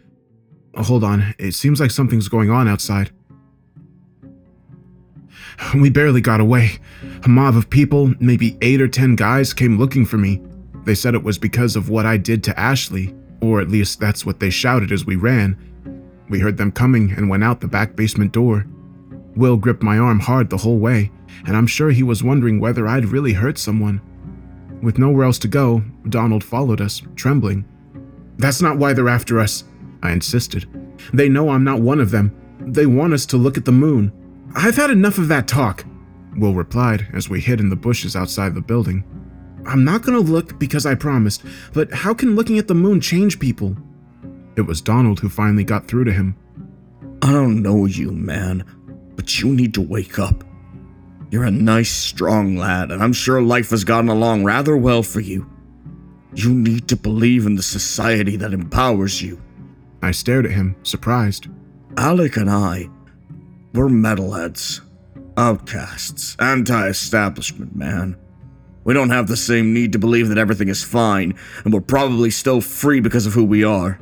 [0.76, 3.10] Hold on, it seems like something's going on outside.
[5.74, 6.78] We barely got away.
[7.24, 10.40] A mob of people, maybe eight or ten guys, came looking for me.
[10.84, 14.24] They said it was because of what I did to Ashley, or at least that's
[14.24, 15.56] what they shouted as we ran.
[16.28, 18.66] We heard them coming and went out the back basement door.
[19.34, 21.10] Will gripped my arm hard the whole way,
[21.46, 24.00] and I'm sure he was wondering whether I'd really hurt someone.
[24.82, 27.64] With nowhere else to go, Donald followed us, trembling.
[28.38, 29.64] That's not why they're after us,
[30.02, 30.68] I insisted.
[31.12, 32.34] They know I'm not one of them.
[32.60, 34.12] They want us to look at the moon.
[34.58, 35.84] I've had enough of that talk,
[36.38, 39.04] Will replied as we hid in the bushes outside the building.
[39.66, 41.42] I'm not gonna look because I promised,
[41.74, 43.76] but how can looking at the moon change people?
[44.56, 46.36] It was Donald who finally got through to him.
[47.20, 48.64] I don't know you, man,
[49.14, 50.42] but you need to wake up.
[51.30, 55.20] You're a nice, strong lad, and I'm sure life has gotten along rather well for
[55.20, 55.50] you.
[56.34, 59.38] You need to believe in the society that empowers you.
[60.02, 61.48] I stared at him, surprised.
[61.98, 62.88] Alec and I,
[63.76, 64.80] we're metalheads,
[65.36, 68.16] outcasts, anti establishment, man.
[68.84, 72.30] We don't have the same need to believe that everything is fine, and we're probably
[72.30, 74.00] still free because of who we are.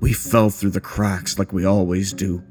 [0.00, 2.42] We fell through the cracks like we always do.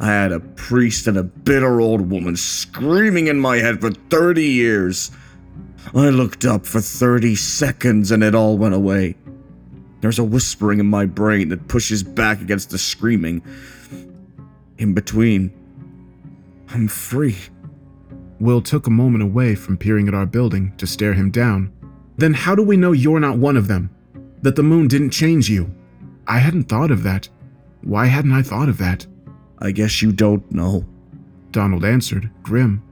[0.00, 4.42] I had a priest and a bitter old woman screaming in my head for 30
[4.42, 5.12] years.
[5.94, 9.14] I looked up for 30 seconds and it all went away.
[10.00, 13.42] There's a whispering in my brain that pushes back against the screaming.
[14.78, 15.52] In between,
[16.68, 17.36] I'm free.
[18.40, 21.72] Will took a moment away from peering at our building to stare him down.
[22.16, 23.90] Then how do we know you're not one of them?
[24.42, 25.72] That the moon didn't change you?
[26.26, 27.28] I hadn't thought of that.
[27.82, 29.06] Why hadn't I thought of that?
[29.58, 30.84] I guess you don't know.
[31.50, 32.82] Donald answered, grim.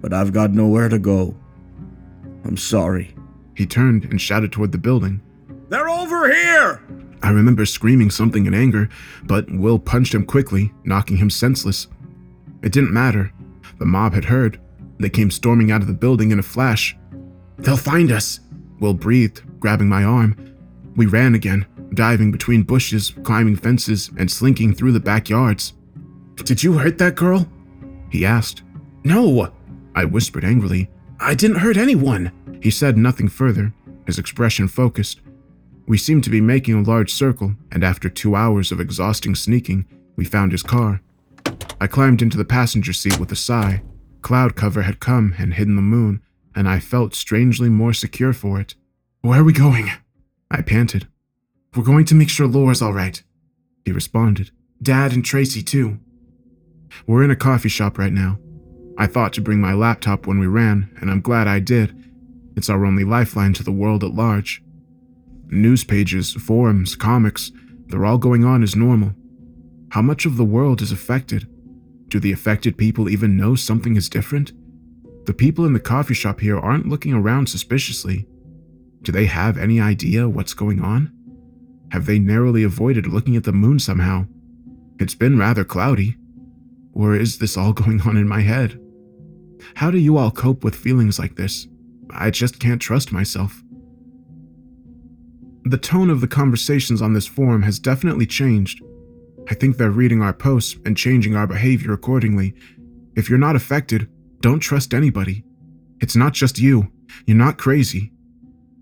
[0.00, 1.36] But I've got nowhere to go.
[2.44, 3.14] I'm sorry.
[3.54, 5.20] He turned and shouted toward the building.
[5.68, 6.82] They're over here!
[7.22, 8.88] I remember screaming something in anger,
[9.24, 11.86] but Will punched him quickly, knocking him senseless.
[12.62, 13.32] It didn't matter.
[13.78, 14.60] The mob had heard.
[14.98, 16.96] They came storming out of the building in a flash.
[17.58, 18.40] They'll find us,
[18.80, 20.56] Will breathed, grabbing my arm.
[20.96, 25.74] We ran again, diving between bushes, climbing fences, and slinking through the backyards.
[26.36, 27.50] Did you hurt that girl?
[28.10, 28.62] He asked.
[29.04, 29.52] No,
[29.94, 30.90] I whispered angrily.
[31.18, 32.32] I didn't hurt anyone.
[32.62, 33.72] He said nothing further,
[34.06, 35.20] his expression focused.
[35.86, 39.86] We seemed to be making a large circle, and after two hours of exhausting sneaking,
[40.16, 41.00] we found his car.
[41.80, 43.82] I climbed into the passenger seat with a sigh.
[44.22, 46.22] Cloud cover had come and hidden the moon,
[46.54, 48.74] and I felt strangely more secure for it.
[49.22, 49.90] Where are we going?
[50.50, 51.08] I panted.
[51.74, 53.22] We're going to make sure Laura's all right.
[53.84, 54.50] He responded.
[54.82, 55.98] Dad and Tracy, too.
[57.06, 58.38] We're in a coffee shop right now.
[58.98, 61.96] I thought to bring my laptop when we ran, and I'm glad I did.
[62.56, 64.62] It's our only lifeline to the world at large.
[65.52, 67.50] News pages, forums, comics,
[67.86, 69.12] they're all going on as normal.
[69.90, 71.48] How much of the world is affected?
[72.06, 74.52] Do the affected people even know something is different?
[75.26, 78.28] The people in the coffee shop here aren't looking around suspiciously.
[79.02, 81.12] Do they have any idea what's going on?
[81.90, 84.26] Have they narrowly avoided looking at the moon somehow?
[85.00, 86.16] It's been rather cloudy.
[86.92, 88.80] Or is this all going on in my head?
[89.74, 91.66] How do you all cope with feelings like this?
[92.10, 93.62] I just can't trust myself.
[95.70, 98.82] The tone of the conversations on this forum has definitely changed.
[99.48, 102.54] I think they're reading our posts and changing our behavior accordingly.
[103.14, 104.10] If you're not affected,
[104.40, 105.44] don't trust anybody.
[106.00, 106.90] It's not just you.
[107.24, 108.10] You're not crazy.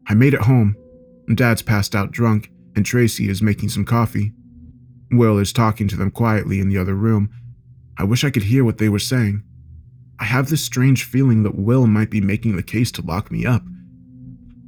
[0.07, 0.77] I made it home.
[1.35, 4.33] Dad's passed out drunk, and Tracy is making some coffee.
[5.11, 7.29] Will is talking to them quietly in the other room.
[7.99, 9.43] I wish I could hear what they were saying.
[10.19, 13.45] I have this strange feeling that Will might be making the case to lock me
[13.45, 13.63] up.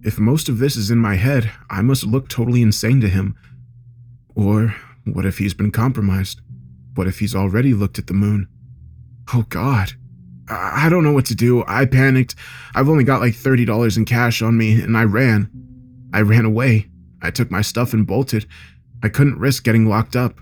[0.02, 3.36] If most of this is in my head, I must look totally insane to him.
[4.34, 4.74] Or
[5.04, 6.40] what if he's been compromised?
[6.94, 8.48] What if he's already looked at the moon?
[9.34, 9.92] Oh god.
[10.48, 11.64] I don't know what to do.
[11.68, 12.34] I panicked.
[12.74, 15.50] I've only got like $30 in cash on me, and I ran.
[16.12, 16.88] I ran away.
[17.22, 18.46] I took my stuff and bolted.
[19.02, 20.40] I couldn't risk getting locked up.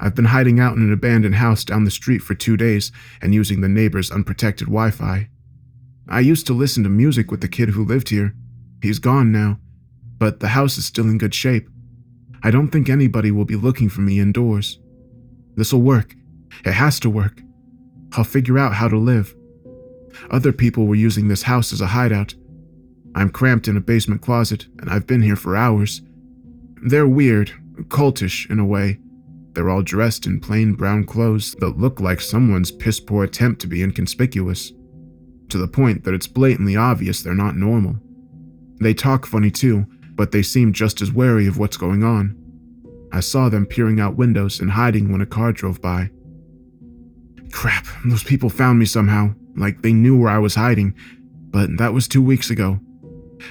[0.00, 2.90] I've been hiding out in an abandoned house down the street for two days
[3.22, 5.28] and using the neighbor's unprotected Wi Fi.
[6.08, 8.34] I used to listen to music with the kid who lived here.
[8.84, 9.60] He's gone now,
[10.18, 11.70] but the house is still in good shape.
[12.42, 14.78] I don't think anybody will be looking for me indoors.
[15.56, 16.14] This'll work.
[16.66, 17.40] It has to work.
[18.12, 19.34] I'll figure out how to live.
[20.30, 22.34] Other people were using this house as a hideout.
[23.14, 26.02] I'm cramped in a basement closet, and I've been here for hours.
[26.82, 27.52] They're weird,
[27.88, 28.98] cultish in a way.
[29.54, 33.66] They're all dressed in plain brown clothes that look like someone's piss poor attempt to
[33.66, 34.74] be inconspicuous,
[35.48, 37.98] to the point that it's blatantly obvious they're not normal.
[38.84, 42.36] They talk funny too, but they seem just as wary of what's going on.
[43.10, 46.10] I saw them peering out windows and hiding when a car drove by.
[47.50, 50.94] Crap, those people found me somehow, like they knew where I was hiding,
[51.50, 52.78] but that was two weeks ago.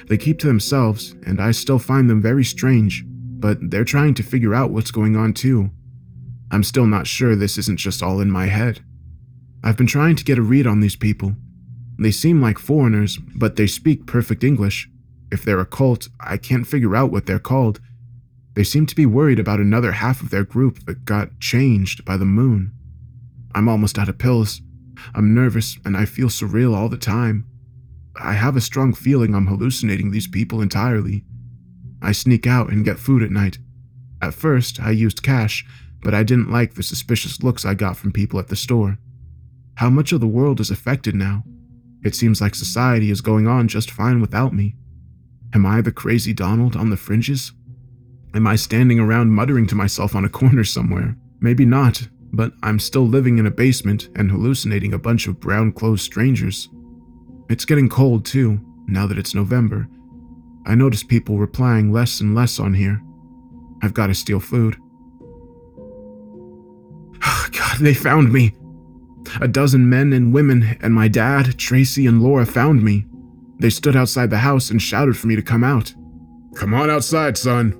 [0.06, 4.22] They keep to themselves, and I still find them very strange, but they're trying to
[4.22, 5.68] figure out what's going on too.
[6.52, 8.84] I'm still not sure this isn't just all in my head.
[9.64, 11.34] I've been trying to get a read on these people.
[11.98, 14.88] They seem like foreigners, but they speak perfect English.
[15.34, 17.80] If they're a cult, I can't figure out what they're called.
[18.54, 22.16] They seem to be worried about another half of their group that got changed by
[22.16, 22.70] the moon.
[23.52, 24.62] I'm almost out of pills.
[25.12, 27.48] I'm nervous and I feel surreal all the time.
[28.14, 31.24] I have a strong feeling I'm hallucinating these people entirely.
[32.00, 33.58] I sneak out and get food at night.
[34.22, 35.66] At first, I used cash,
[36.00, 38.98] but I didn't like the suspicious looks I got from people at the store.
[39.74, 41.42] How much of the world is affected now?
[42.04, 44.76] It seems like society is going on just fine without me.
[45.54, 47.52] Am I the crazy Donald on the fringes?
[48.34, 51.16] Am I standing around muttering to myself on a corner somewhere?
[51.40, 55.70] Maybe not, but I'm still living in a basement and hallucinating a bunch of brown
[55.70, 56.68] clothed strangers.
[57.48, 59.86] It's getting cold too, now that it's November.
[60.66, 63.00] I notice people replying less and less on here.
[63.80, 64.76] I've got to steal food.
[67.52, 68.56] God, they found me.
[69.40, 73.06] A dozen men and women, and my dad, Tracy, and Laura found me.
[73.58, 75.94] They stood outside the house and shouted for me to come out.
[76.54, 77.74] Come on outside, son,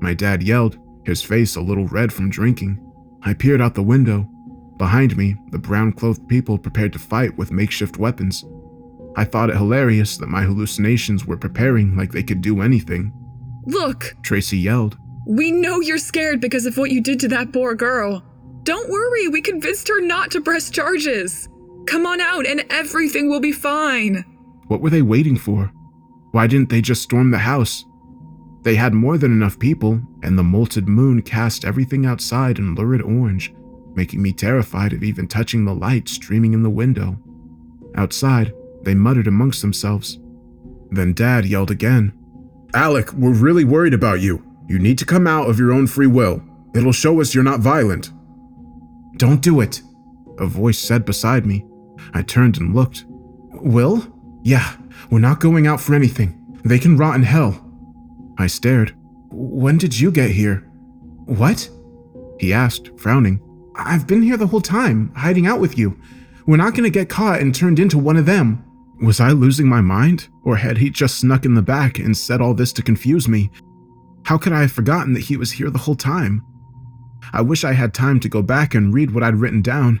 [0.00, 2.82] my dad yelled, his face a little red from drinking.
[3.22, 4.28] I peered out the window.
[4.78, 8.44] Behind me, the brown clothed people prepared to fight with makeshift weapons.
[9.16, 13.12] I thought it hilarious that my hallucinations were preparing like they could do anything.
[13.64, 14.14] Look!
[14.22, 14.98] Tracy yelled.
[15.26, 18.22] We know you're scared because of what you did to that poor girl.
[18.62, 21.48] Don't worry, we convinced her not to press charges.
[21.86, 24.24] Come on out and everything will be fine.
[24.68, 25.72] What were they waiting for?
[26.32, 27.84] Why didn't they just storm the house?
[28.62, 33.00] They had more than enough people, and the molted moon cast everything outside in lurid
[33.00, 33.54] orange,
[33.94, 37.16] making me terrified of even touching the light streaming in the window.
[37.94, 38.52] Outside,
[38.82, 40.18] they muttered amongst themselves.
[40.90, 42.12] Then Dad yelled again
[42.74, 44.44] Alec, we're really worried about you.
[44.68, 46.42] You need to come out of your own free will.
[46.74, 48.10] It'll show us you're not violent.
[49.16, 49.80] Don't do it,
[50.38, 51.64] a voice said beside me.
[52.12, 53.04] I turned and looked.
[53.08, 54.12] Will?
[54.46, 54.76] Yeah,
[55.10, 56.60] we're not going out for anything.
[56.64, 57.68] They can rot in hell.
[58.38, 58.94] I stared.
[59.28, 60.58] When did you get here?
[61.24, 61.68] What?
[62.38, 63.40] He asked, frowning.
[63.74, 66.00] I've been here the whole time, hiding out with you.
[66.46, 68.64] We're not gonna get caught and turned into one of them.
[69.02, 70.28] Was I losing my mind?
[70.44, 73.50] Or had he just snuck in the back and said all this to confuse me?
[74.26, 76.46] How could I have forgotten that he was here the whole time?
[77.32, 79.98] I wish I had time to go back and read what I'd written down.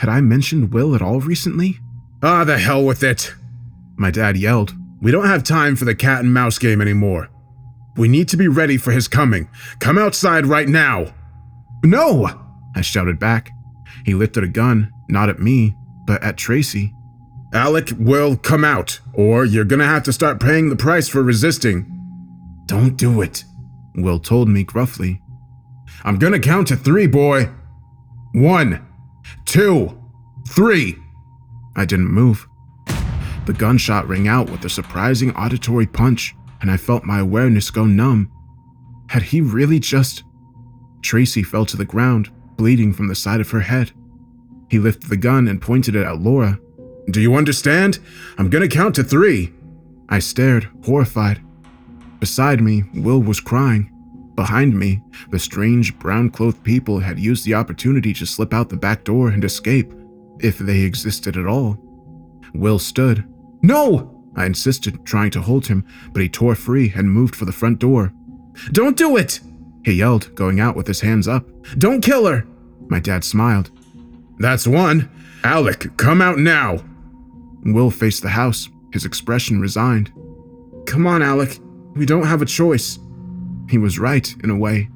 [0.00, 1.78] Had I mentioned Will at all recently?
[2.22, 3.34] Ah, the hell with it!
[3.96, 4.74] My dad yelled.
[5.00, 7.28] We don't have time for the cat and mouse game anymore.
[7.96, 9.48] We need to be ready for his coming.
[9.78, 11.14] Come outside right now.
[11.84, 12.28] No!
[12.74, 13.50] I shouted back.
[14.04, 15.74] He lifted a gun, not at me,
[16.06, 16.92] but at Tracy.
[17.52, 21.92] Alec will come out, or you're gonna have to start paying the price for resisting.
[22.66, 23.44] Don't do it,
[23.96, 25.22] Will told me gruffly.
[26.04, 27.48] I'm gonna count to three, boy.
[28.32, 28.86] One,
[29.46, 29.98] two,
[30.48, 30.96] three.
[31.74, 32.46] I didn't move.
[33.46, 37.84] The gunshot rang out with a surprising auditory punch and I felt my awareness go
[37.84, 38.30] numb.
[39.08, 40.24] Had he really just.
[41.02, 43.92] Tracy fell to the ground, bleeding from the side of her head.
[44.68, 46.58] He lifted the gun and pointed it at Laura.
[47.10, 48.00] Do you understand?
[48.36, 49.52] I'm gonna count to three.
[50.08, 51.40] I stared, horrified.
[52.18, 53.92] Beside me, Will was crying.
[54.34, 58.76] Behind me, the strange brown clothed people had used the opportunity to slip out the
[58.76, 59.92] back door and escape,
[60.40, 61.78] if they existed at all.
[62.54, 63.24] Will stood.
[63.66, 64.22] No!
[64.36, 67.80] I insisted, trying to hold him, but he tore free and moved for the front
[67.80, 68.12] door.
[68.70, 69.40] Don't do it!
[69.84, 71.44] He yelled, going out with his hands up.
[71.76, 72.46] Don't kill her!
[72.86, 73.72] My dad smiled.
[74.38, 75.10] That's one.
[75.42, 76.78] Alec, come out now!
[77.64, 80.12] Will faced the house, his expression resigned.
[80.86, 81.58] Come on, Alec.
[81.96, 83.00] We don't have a choice.
[83.68, 84.88] He was right, in a way.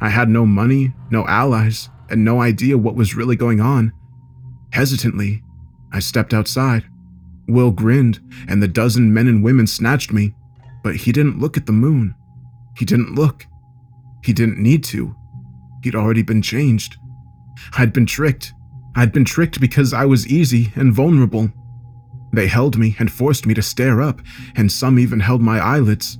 [0.00, 3.92] I had no money, no allies, and no idea what was really going on.
[4.72, 5.42] Hesitantly,
[5.92, 6.86] I stepped outside.
[7.46, 10.34] Will grinned, and the dozen men and women snatched me,
[10.82, 12.14] but he didn't look at the moon.
[12.76, 13.46] He didn't look.
[14.22, 15.14] He didn't need to.
[15.82, 16.96] He'd already been changed.
[17.76, 18.52] I'd been tricked.
[18.96, 21.50] I'd been tricked because I was easy and vulnerable.
[22.32, 24.20] They held me and forced me to stare up,
[24.56, 26.18] and some even held my eyelids.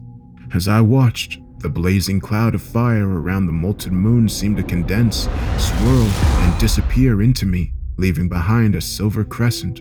[0.52, 5.28] As I watched, the blazing cloud of fire around the molten moon seemed to condense,
[5.58, 6.06] swirl,
[6.42, 9.80] and disappear into me, leaving behind a silver crescent.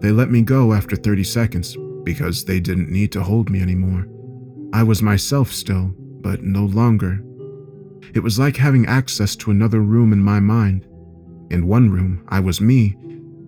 [0.00, 4.06] They let me go after 30 seconds because they didn't need to hold me anymore.
[4.72, 7.22] I was myself still, but no longer.
[8.14, 10.86] It was like having access to another room in my mind.
[11.50, 12.96] In one room, I was me.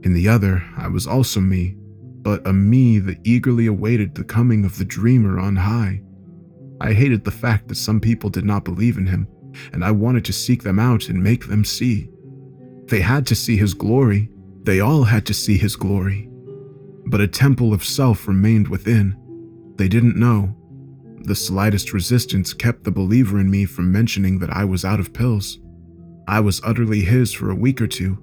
[0.03, 1.77] In the other, I was also me,
[2.23, 6.03] but a me that eagerly awaited the coming of the dreamer on high.
[6.81, 9.29] I hated the fact that some people did not believe in him,
[9.73, 12.11] and I wanted to seek them out and make them see.
[12.87, 14.29] They had to see his glory.
[14.65, 16.29] They all had to see his glory.
[17.07, 19.17] But a temple of self remained within.
[19.77, 20.57] They didn't know.
[21.25, 25.13] The slightest resistance kept the believer in me from mentioning that I was out of
[25.13, 25.59] pills.
[26.27, 28.19] I was utterly his for a week or two,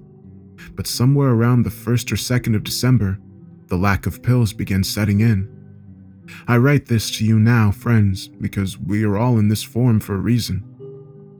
[0.74, 3.18] but somewhere around the 1st or 2nd of December,
[3.68, 5.48] the lack of pills began setting in.
[6.46, 10.14] I write this to you now, friends, because we are all in this form for
[10.14, 10.64] a reason.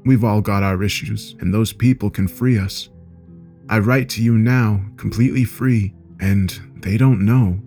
[0.05, 2.89] We've all got our issues, and those people can free us.
[3.69, 7.61] I write to you now, completely free, and they don't know.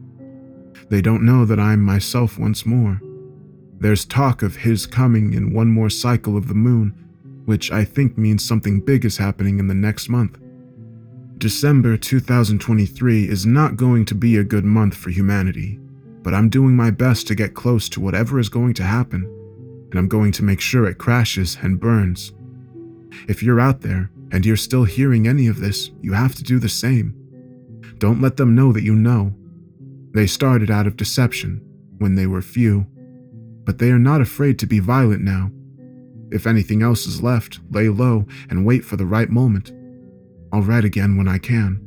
[0.89, 3.01] They don't know that I'm myself once more.
[3.79, 6.93] There's talk of his coming in one more cycle of the moon,
[7.45, 10.39] which I think means something big is happening in the next month.
[11.37, 15.79] December 2023 is not going to be a good month for humanity,
[16.21, 19.23] but I'm doing my best to get close to whatever is going to happen,
[19.91, 22.31] and I'm going to make sure it crashes and burns.
[23.27, 26.59] If you're out there and you're still hearing any of this, you have to do
[26.59, 27.22] the same.
[28.03, 29.33] Don't let them know that you know.
[30.13, 31.61] They started out of deception
[31.99, 32.85] when they were few,
[33.63, 35.51] but they are not afraid to be violent now.
[36.29, 39.71] If anything else is left, lay low and wait for the right moment.
[40.51, 41.79] I'll write again when I can.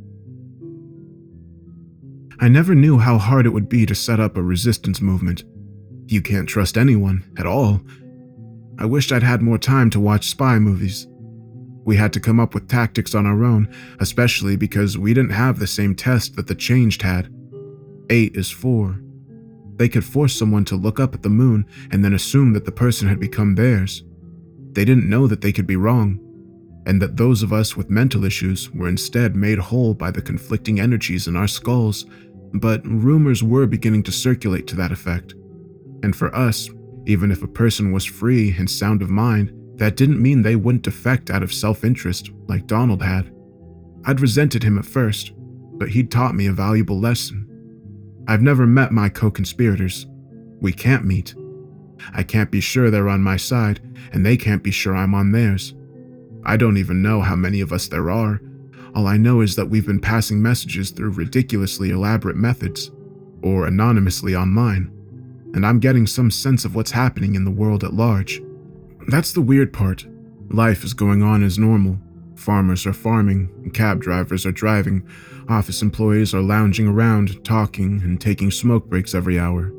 [2.40, 5.44] I never knew how hard it would be to set up a resistance movement.
[6.06, 7.82] You can't trust anyone at all.
[8.78, 11.06] I wished I'd had more time to watch spy movies.
[11.87, 15.59] We had to come up with tactics on our own, especially because we didn't have
[15.59, 17.32] the same test that the Changed had.
[18.11, 19.01] Eight is four.
[19.76, 22.72] They could force someone to look up at the moon and then assume that the
[22.72, 24.03] person had become theirs.
[24.72, 26.20] They didn't know that they could be wrong
[26.87, 30.80] and that those of us with mental issues were instead made whole by the conflicting
[30.80, 32.07] energies in our skulls,
[32.55, 35.34] but rumors were beginning to circulate to that effect.
[36.03, 36.70] And for us,
[37.07, 40.85] even if a person was free and sound of mind, that didn't mean they wouldn't
[40.85, 43.33] defect out of self interest like Donald had.
[44.05, 45.33] I'd resented him at first,
[45.79, 47.47] but he'd taught me a valuable lesson.
[48.29, 50.07] I've never met my co conspirators.
[50.61, 51.35] We can't meet.
[52.12, 53.81] I can't be sure they're on my side,
[54.12, 55.74] and they can't be sure I'm on theirs.
[56.45, 58.41] I don't even know how many of us there are.
[58.95, 62.91] All I know is that we've been passing messages through ridiculously elaborate methods,
[63.43, 64.91] or anonymously online,
[65.55, 68.41] and I'm getting some sense of what's happening in the world at large.
[69.09, 70.04] That's the weird part.
[70.50, 71.98] Life is going on as normal.
[72.34, 75.09] Farmers are farming, cab drivers are driving,
[75.48, 79.72] office employees are lounging around, talking, and taking smoke breaks every hour.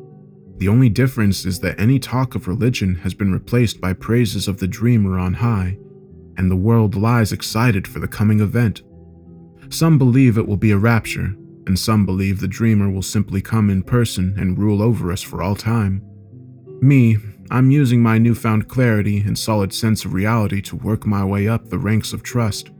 [0.58, 4.58] The only difference is that any talk of religion has been replaced by praises of
[4.58, 5.78] the dreamer on high,
[6.38, 8.82] and the world lies excited for the coming event.
[9.70, 11.36] Some believe it will be a rapture,
[11.68, 15.44] and some believe the dreamer will simply come in person and rule over us for
[15.44, 16.02] all time.
[16.82, 17.18] Me,
[17.50, 21.70] I'm using my newfound clarity and solid sense of reality to work my way up
[21.70, 22.72] the ranks of trust.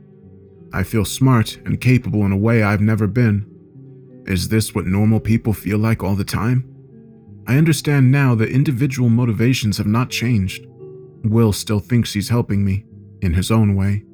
[0.72, 3.46] I feel smart and capable in a way I've never been.
[4.26, 6.70] Is this what normal people feel like all the time?
[7.46, 10.66] I understand now that individual motivations have not changed.
[11.24, 12.84] Will still thinks he's helping me,
[13.22, 14.04] in his own way.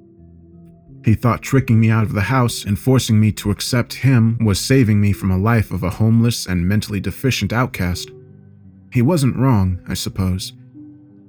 [1.04, 4.60] He thought tricking me out of the house and forcing me to accept him was
[4.60, 8.10] saving me from a life of a homeless and mentally deficient outcast.
[8.94, 10.52] He wasn't wrong, I suppose.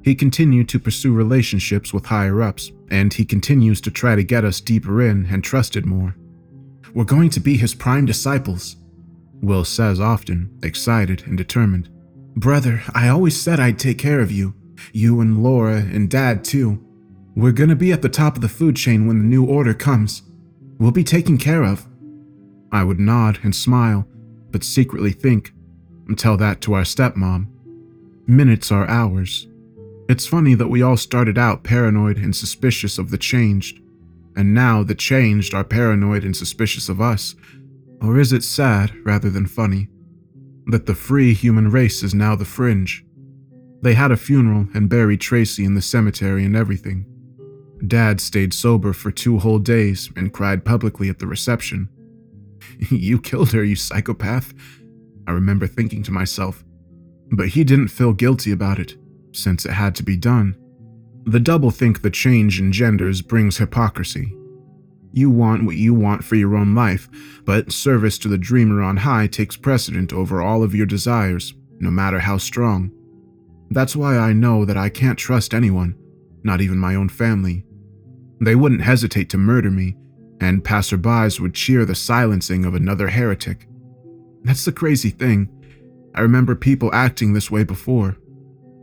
[0.03, 4.45] He continued to pursue relationships with higher ups, and he continues to try to get
[4.45, 6.15] us deeper in and trusted more.
[6.93, 8.75] We're going to be his prime disciples,
[9.41, 11.89] Will says often, excited and determined.
[12.35, 14.53] Brother, I always said I'd take care of you.
[14.93, 16.85] You and Laura and Dad, too.
[17.35, 20.21] We're gonna be at the top of the food chain when the new order comes.
[20.77, 21.87] We'll be taken care of.
[22.71, 24.07] I would nod and smile,
[24.51, 25.51] but secretly think,
[26.07, 27.47] and tell that to our stepmom.
[28.27, 29.47] Minutes are hours.
[30.09, 33.79] It's funny that we all started out paranoid and suspicious of the changed,
[34.35, 37.35] and now the changed are paranoid and suspicious of us.
[38.01, 39.89] Or is it sad rather than funny?
[40.65, 43.05] That the free human race is now the fringe.
[43.83, 47.05] They had a funeral and buried Tracy in the cemetery and everything.
[47.85, 51.89] Dad stayed sober for two whole days and cried publicly at the reception.
[52.89, 54.51] you killed her, you psychopath,
[55.27, 56.63] I remember thinking to myself.
[57.35, 58.95] But he didn't feel guilty about it,
[59.33, 60.55] since it had to be done.
[61.25, 64.33] The doublethink the change in genders brings hypocrisy.
[65.11, 67.09] You want what you want for your own life,
[67.45, 71.89] but service to the dreamer on high takes precedent over all of your desires, no
[71.91, 72.91] matter how strong.
[73.69, 75.97] That's why I know that I can't trust anyone,
[76.43, 77.65] not even my own family.
[78.39, 79.97] They wouldn't hesitate to murder me,
[80.39, 83.67] and passerbys would cheer the silencing of another heretic.
[84.43, 85.49] That's the crazy thing.
[86.15, 88.15] I remember people acting this way before.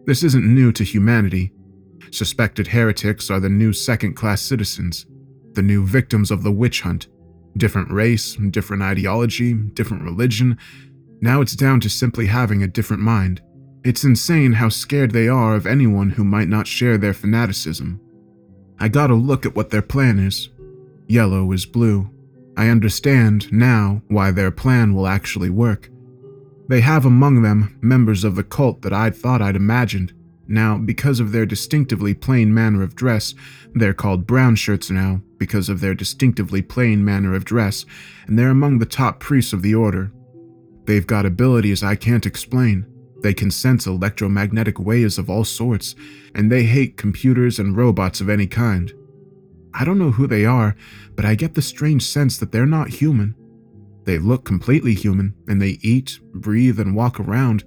[0.05, 1.51] This isn't new to humanity.
[2.11, 5.07] Suspected heretics are the new second class citizens,
[5.55, 7.09] the new victims of the witch hunt.
[7.57, 10.59] Different race, different ideology, different religion.
[11.23, 13.41] Now it's down to simply having a different mind.
[13.83, 17.99] It's insane how scared they are of anyone who might not share their fanaticism.
[18.79, 20.51] I gotta look at what their plan is.
[21.09, 22.11] Yellow is blue.
[22.59, 25.89] I understand now why their plan will actually work.
[26.73, 30.15] They have among them members of the cult that I'd thought I'd imagined.
[30.49, 33.35] Now, because of their distinctively plain manner of dress,
[33.75, 37.85] they're called brown shirts now because of their distinctively plain manner of dress,
[38.27, 40.13] and they're among the top priests of the order.
[40.87, 42.87] They've got abilities I can't explain.
[43.21, 45.95] They can sense electromagnetic waves of all sorts,
[46.35, 48.95] and they hate computers and robots of any kind.
[49.75, 50.75] I don't know who they are,
[51.17, 53.35] but I get the strange sense that they're not human.
[54.05, 57.65] They look completely human, and they eat, breathe, and walk around,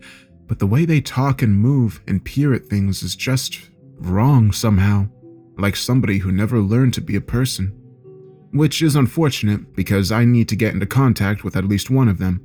[0.47, 5.07] but the way they talk and move and peer at things is just wrong somehow,
[5.57, 7.67] like somebody who never learned to be a person.
[8.51, 12.19] Which is unfortunate because I need to get into contact with at least one of
[12.19, 12.41] them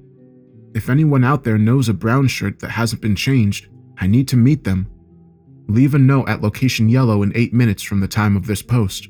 [0.73, 3.69] if anyone out there knows a brown shirt that hasn't been changed,
[3.99, 4.89] I need to meet them.
[5.67, 9.09] Leave a note at location yellow in 8 minutes from the time of this post.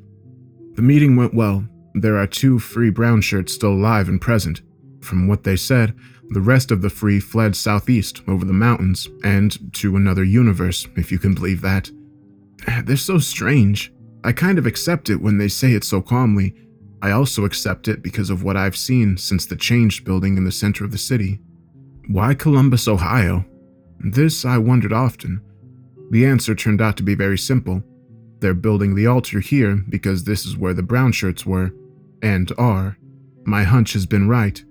[0.74, 1.66] The meeting went well.
[1.95, 4.62] There are two free brown shirts still alive and present.
[5.01, 5.94] From what they said,
[6.30, 11.11] the rest of the free fled southeast over the mountains and to another universe, if
[11.11, 11.90] you can believe that.
[12.84, 13.92] They're so strange.
[14.22, 16.55] I kind of accept it when they say it so calmly.
[17.03, 20.53] I also accept it because of what I've seen since the changed building in the
[20.53, 21.40] center of the city.
[22.09, 23.44] Why Columbus, Ohio?
[23.98, 25.40] This I wondered often.
[26.11, 27.82] The answer turned out to be very simple.
[28.40, 31.72] They're building the altar here because this is where the brown shirts were,
[32.22, 32.98] and are.
[33.44, 34.62] My hunch has been right.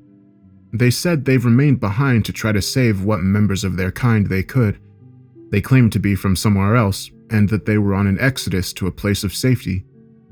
[0.71, 4.43] They said they've remained behind to try to save what members of their kind they
[4.43, 4.79] could.
[5.51, 8.87] They claimed to be from somewhere else, and that they were on an exodus to
[8.87, 9.85] a place of safety,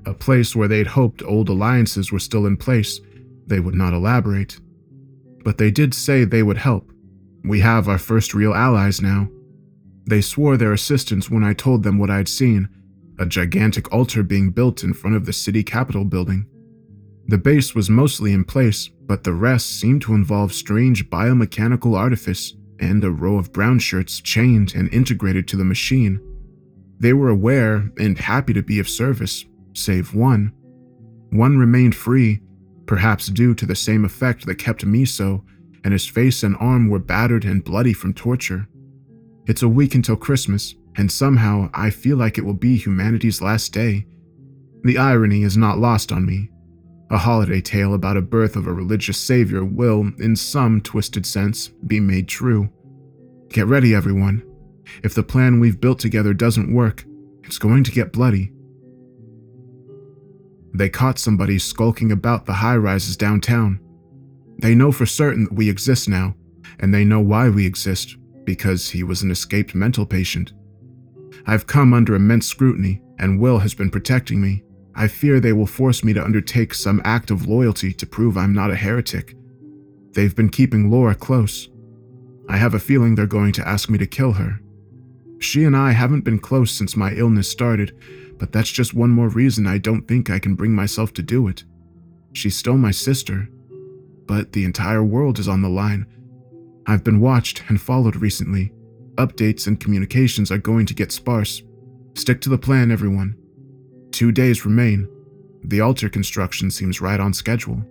[0.06, 3.00] a place where they'd hoped old alliances were still in place.
[3.48, 4.60] They would not elaborate.
[5.44, 6.92] But they did say they would help.
[7.44, 9.30] We have our first real allies now.
[10.06, 12.70] They swore their assistance when I told them what I'd seen
[13.20, 16.46] a gigantic altar being built in front of the city capitol building.
[17.28, 22.54] The base was mostly in place, but the rest seemed to involve strange biomechanical artifice
[22.80, 26.22] and a row of brown shirts chained and integrated to the machine.
[27.00, 30.54] They were aware and happy to be of service, save one.
[31.32, 32.42] One remained free,
[32.86, 35.44] perhaps due to the same effect that kept me so
[35.88, 38.68] and his face and arm were battered and bloody from torture.
[39.46, 43.72] It's a week until Christmas, and somehow I feel like it will be humanity's last
[43.72, 44.06] day.
[44.84, 46.50] The irony is not lost on me.
[47.10, 51.70] A holiday tale about a birth of a religious savior will, in some twisted sense,
[51.88, 52.70] be made true.
[53.50, 54.44] Get ready, everyone.
[55.04, 57.06] If the plan we've built together doesn't work,
[57.44, 58.52] it's going to get bloody.
[60.74, 63.80] They caught somebody skulking about the high rises downtown.
[64.62, 66.36] They know for certain that we exist now,
[66.80, 70.52] and they know why we exist because he was an escaped mental patient.
[71.46, 74.64] I've come under immense scrutiny, and Will has been protecting me.
[75.00, 78.52] I fear they will force me to undertake some act of loyalty to prove I'm
[78.52, 79.36] not a heretic.
[80.14, 81.70] They've been keeping Laura close.
[82.50, 84.60] I have a feeling they're going to ask me to kill her.
[85.40, 87.96] She and I haven't been close since my illness started,
[88.40, 91.48] but that's just one more reason I don't think I can bring myself to do
[91.48, 91.64] it.
[92.34, 93.48] She's still my sister,
[94.26, 96.08] but the entire world is on the line.
[96.88, 98.72] I've been watched and followed recently.
[99.16, 101.62] Updates and communications are going to get sparse.
[102.16, 103.36] Stick to the plan, everyone.
[104.18, 105.08] Two days remain.
[105.64, 107.84] The altar construction seems right on schedule.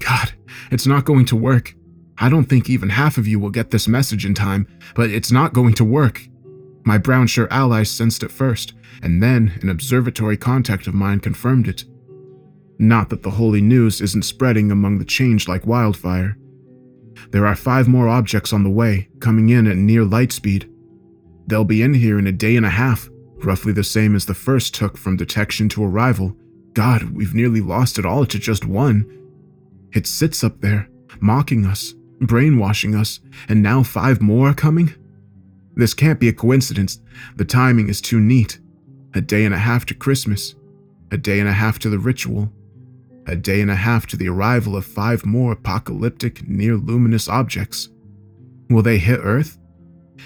[0.00, 0.34] God,
[0.70, 1.74] it's not going to work.
[2.18, 5.32] I don't think even half of you will get this message in time, but it's
[5.32, 6.28] not going to work.
[6.84, 11.66] My brown shirt allies sensed it first, and then an observatory contact of mine confirmed
[11.66, 11.84] it.
[12.78, 16.36] Not that the holy news isn't spreading among the change like wildfire.
[17.30, 20.70] There are five more objects on the way, coming in at near light speed.
[21.46, 23.08] They'll be in here in a day and a half,
[23.44, 26.36] roughly the same as the first took from detection to arrival.
[26.72, 29.10] God, we've nearly lost it all to just one.
[29.92, 30.88] It sits up there,
[31.20, 34.94] mocking us, brainwashing us, and now five more are coming?
[35.74, 37.00] This can't be a coincidence.
[37.36, 38.58] The timing is too neat.
[39.14, 40.54] A day and a half to Christmas,
[41.10, 42.52] a day and a half to the ritual,
[43.26, 47.88] a day and a half to the arrival of five more apocalyptic, near luminous objects.
[48.68, 49.58] Will they hit Earth?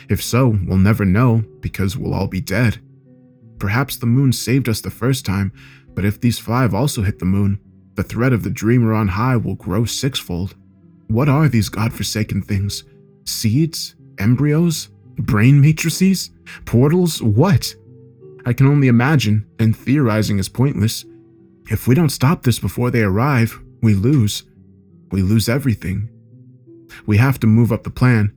[0.08, 2.80] If so, we'll never know because we'll all be dead.
[3.60, 5.52] Perhaps the moon saved us the first time,
[5.94, 7.60] but if these five also hit the moon,
[7.94, 10.56] the threat of the dreamer on high will grow sixfold.
[11.08, 12.84] What are these godforsaken things?
[13.24, 13.94] Seeds?
[14.18, 14.88] Embryos?
[15.18, 16.30] Brain matrices?
[16.64, 17.20] Portals?
[17.22, 17.74] What?
[18.46, 21.04] I can only imagine, and theorizing is pointless.
[21.70, 24.44] If we don't stop this before they arrive, we lose.
[25.10, 26.08] We lose everything.
[27.06, 28.32] We have to move up the plan.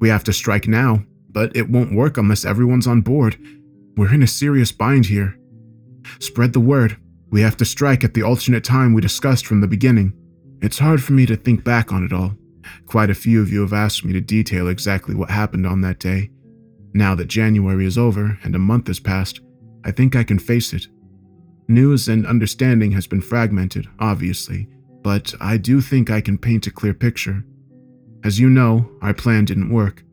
[0.00, 3.38] We have to strike now, but it won't work unless everyone's on board.
[3.98, 5.36] We're in a serious bind here.
[6.20, 6.98] Spread the word.
[7.30, 10.12] We have to strike at the alternate time we discussed from the beginning.
[10.62, 12.36] It's hard for me to think back on it all.
[12.86, 15.98] Quite a few of you have asked me to detail exactly what happened on that
[15.98, 16.30] day.
[16.94, 19.40] Now that January is over and a month has passed,
[19.84, 20.86] I think I can face it.
[21.66, 24.68] News and understanding has been fragmented, obviously,
[25.02, 27.44] but I do think I can paint a clear picture.
[28.22, 30.04] As you know, our plan didn't work.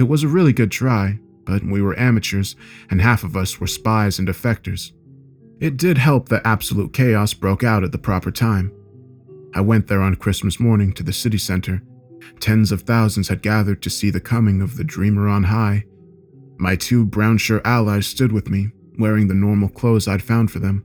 [0.00, 2.56] It was a really good try, but we were amateurs,
[2.90, 4.92] and half of us were spies and defectors.
[5.60, 8.72] It did help that absolute chaos broke out at the proper time.
[9.54, 11.82] I went there on Christmas morning to the city center.
[12.40, 15.84] Tens of thousands had gathered to see the coming of the Dreamer on High.
[16.58, 20.58] My two brown shirt allies stood with me, wearing the normal clothes I'd found for
[20.58, 20.84] them.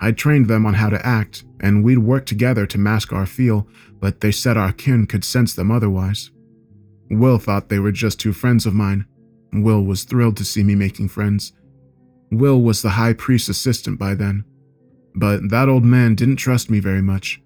[0.00, 3.68] I'd trained them on how to act, and we'd worked together to mask our feel,
[4.00, 6.30] but they said our kin could sense them otherwise.
[7.10, 9.04] Will thought they were just two friends of mine.
[9.52, 11.52] Will was thrilled to see me making friends.
[12.30, 14.44] Will was the high priest's assistant by then.
[15.14, 17.42] But that old man didn't trust me very much.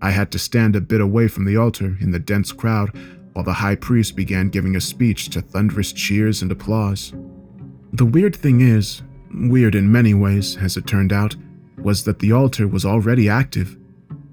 [0.00, 2.96] I had to stand a bit away from the altar in the dense crowd
[3.32, 7.12] while the high priest began giving a speech to thunderous cheers and applause.
[7.92, 9.02] The weird thing is,
[9.34, 11.36] weird in many ways, as it turned out,
[11.76, 13.76] was that the altar was already active.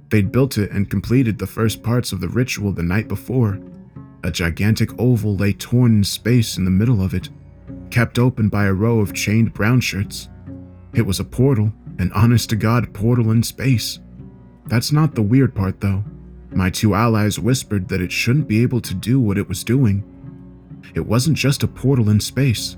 [0.10, 3.60] They'd built it and completed the first parts of the ritual the night before.
[4.28, 7.30] A gigantic oval lay torn in space in the middle of it,
[7.90, 10.28] kept open by a row of chained brown shirts.
[10.94, 14.00] It was a portal, an honest to God portal in space.
[14.66, 16.04] That's not the weird part, though.
[16.52, 20.04] My two allies whispered that it shouldn't be able to do what it was doing.
[20.94, 22.76] It wasn't just a portal in space.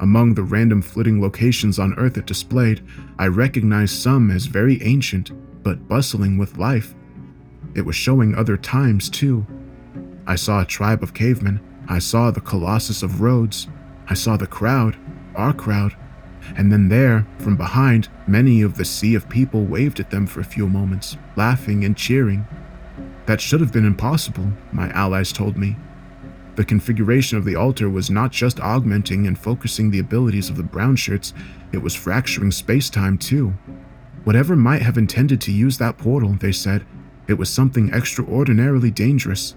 [0.00, 2.82] Among the random flitting locations on Earth it displayed,
[3.18, 5.30] I recognized some as very ancient,
[5.62, 6.94] but bustling with life.
[7.74, 9.46] It was showing other times, too.
[10.26, 11.60] I saw a tribe of cavemen.
[11.88, 13.68] I saw the Colossus of Rhodes.
[14.08, 14.96] I saw the crowd,
[15.34, 15.96] our crowd.
[16.56, 20.40] And then there, from behind, many of the sea of people waved at them for
[20.40, 22.46] a few moments, laughing and cheering.
[23.26, 25.76] That should have been impossible, my allies told me.
[26.56, 30.62] The configuration of the altar was not just augmenting and focusing the abilities of the
[30.62, 31.34] brown shirts,
[31.72, 33.54] it was fracturing space time too.
[34.24, 36.86] Whatever might have intended to use that portal, they said,
[37.28, 39.54] it was something extraordinarily dangerous.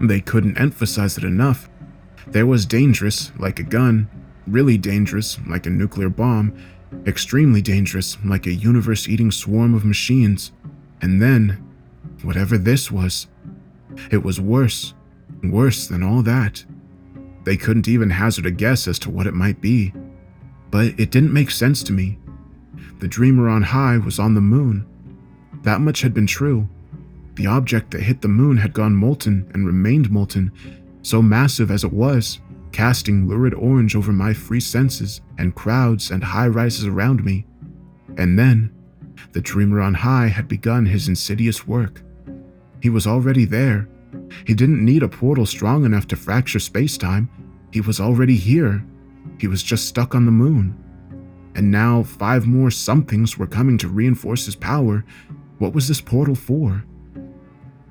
[0.00, 1.68] They couldn't emphasize it enough.
[2.26, 4.08] There was dangerous, like a gun,
[4.46, 6.56] really dangerous, like a nuclear bomb,
[7.06, 10.52] extremely dangerous, like a universe eating swarm of machines.
[11.00, 11.64] And then,
[12.22, 13.26] whatever this was,
[14.10, 14.94] it was worse,
[15.42, 16.64] worse than all that.
[17.44, 19.92] They couldn't even hazard a guess as to what it might be.
[20.70, 22.18] But it didn't make sense to me.
[23.00, 24.86] The dreamer on high was on the moon.
[25.62, 26.68] That much had been true.
[27.34, 30.52] The object that hit the moon had gone molten and remained molten,
[31.02, 32.40] so massive as it was,
[32.72, 37.46] casting lurid orange over my free senses and crowds and high rises around me.
[38.16, 38.72] And then,
[39.32, 42.02] the dreamer on high had begun his insidious work.
[42.80, 43.88] He was already there.
[44.46, 47.30] He didn't need a portal strong enough to fracture space-time.
[47.72, 48.84] He was already here.
[49.38, 50.76] He was just stuck on the moon.
[51.54, 55.04] And now five more somethings were coming to reinforce his power.
[55.58, 56.84] What was this portal for?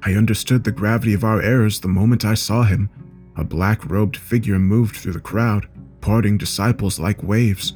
[0.04, 2.90] I understood the gravity of our errors the moment I saw him.
[3.36, 5.68] A black robed figure moved through the crowd,
[6.02, 7.74] parting disciples like waves.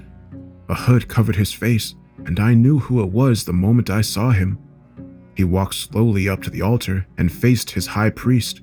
[0.67, 1.93] A hood covered his face,
[2.25, 4.57] and I knew who it was the moment I saw him.
[5.35, 8.61] He walked slowly up to the altar and faced his high priest.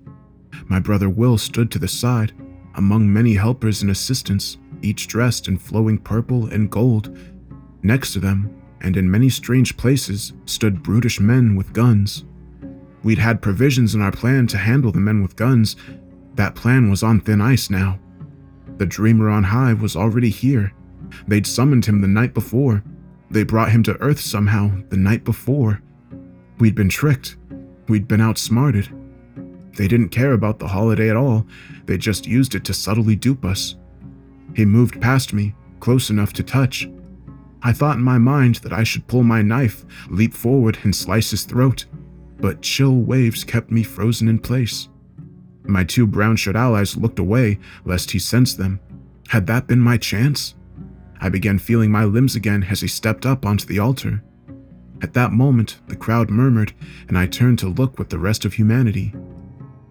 [0.66, 2.32] My brother Will stood to the side,
[2.74, 7.16] among many helpers and assistants, each dressed in flowing purple and gold.
[7.82, 12.24] Next to them, and in many strange places, stood brutish men with guns.
[13.02, 15.76] We'd had provisions in our plan to handle the men with guns.
[16.34, 17.98] That plan was on thin ice now.
[18.78, 20.72] The dreamer on high was already here.
[21.26, 22.82] They'd summoned him the night before.
[23.30, 25.82] They brought him to Earth somehow the night before.
[26.58, 27.36] We'd been tricked.
[27.88, 28.88] We'd been outsmarted.
[29.76, 31.46] They didn't care about the holiday at all.
[31.86, 33.76] They just used it to subtly dupe us.
[34.54, 36.88] He moved past me, close enough to touch.
[37.62, 41.30] I thought in my mind that I should pull my knife, leap forward, and slice
[41.30, 41.86] his throat
[42.42, 44.88] but chill waves kept me frozen in place.
[45.64, 48.80] My two brown shirt allies looked away, lest he sensed them.
[49.28, 50.54] Had that been my chance?
[51.20, 54.24] I began feeling my limbs again as he stepped up onto the altar.
[55.00, 56.72] At that moment, the crowd murmured,
[57.06, 59.14] and I turned to look with the rest of humanity.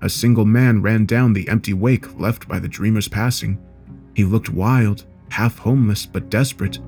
[0.01, 3.57] A single man ran down the empty wake left by the dreamer's passing.
[4.13, 6.79] He looked wild, half homeless, but desperate.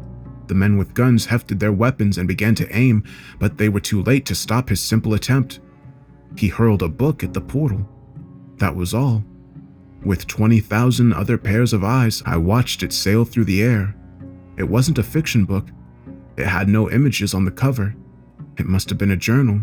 [0.47, 3.03] The men with guns hefted their weapons and began to aim,
[3.39, 5.59] but they were too late to stop his simple attempt.
[6.37, 7.87] He hurled a book at the portal.
[8.57, 9.23] That was all.
[10.03, 13.95] With 20,000 other pairs of eyes, I watched it sail through the air.
[14.57, 15.67] It wasn't a fiction book.
[16.35, 17.95] It had no images on the cover.
[18.57, 19.61] It must have been a journal.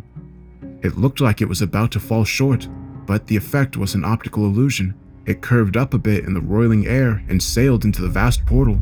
[0.82, 2.68] It looked like it was about to fall short,
[3.06, 4.94] but the effect was an optical illusion.
[5.26, 8.80] It curved up a bit in the roiling air and sailed into the vast portal.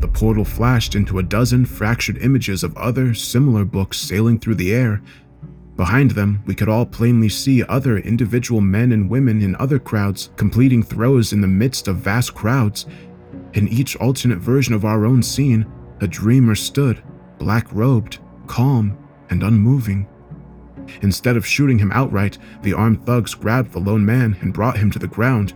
[0.00, 4.72] The portal flashed into a dozen fractured images of other, similar books sailing through the
[4.72, 5.02] air.
[5.76, 10.30] Behind them, we could all plainly see other individual men and women in other crowds
[10.36, 12.86] completing throws in the midst of vast crowds.
[13.54, 15.66] In each alternate version of our own scene,
[16.00, 17.02] a dreamer stood,
[17.38, 18.96] black robed, calm,
[19.30, 20.08] and unmoving.
[21.02, 24.90] Instead of shooting him outright, the armed thugs grabbed the lone man and brought him
[24.90, 25.54] to the ground.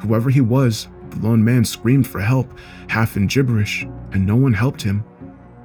[0.00, 2.58] Whoever he was, the lone man screamed for help,
[2.88, 5.04] half in gibberish, and no one helped him.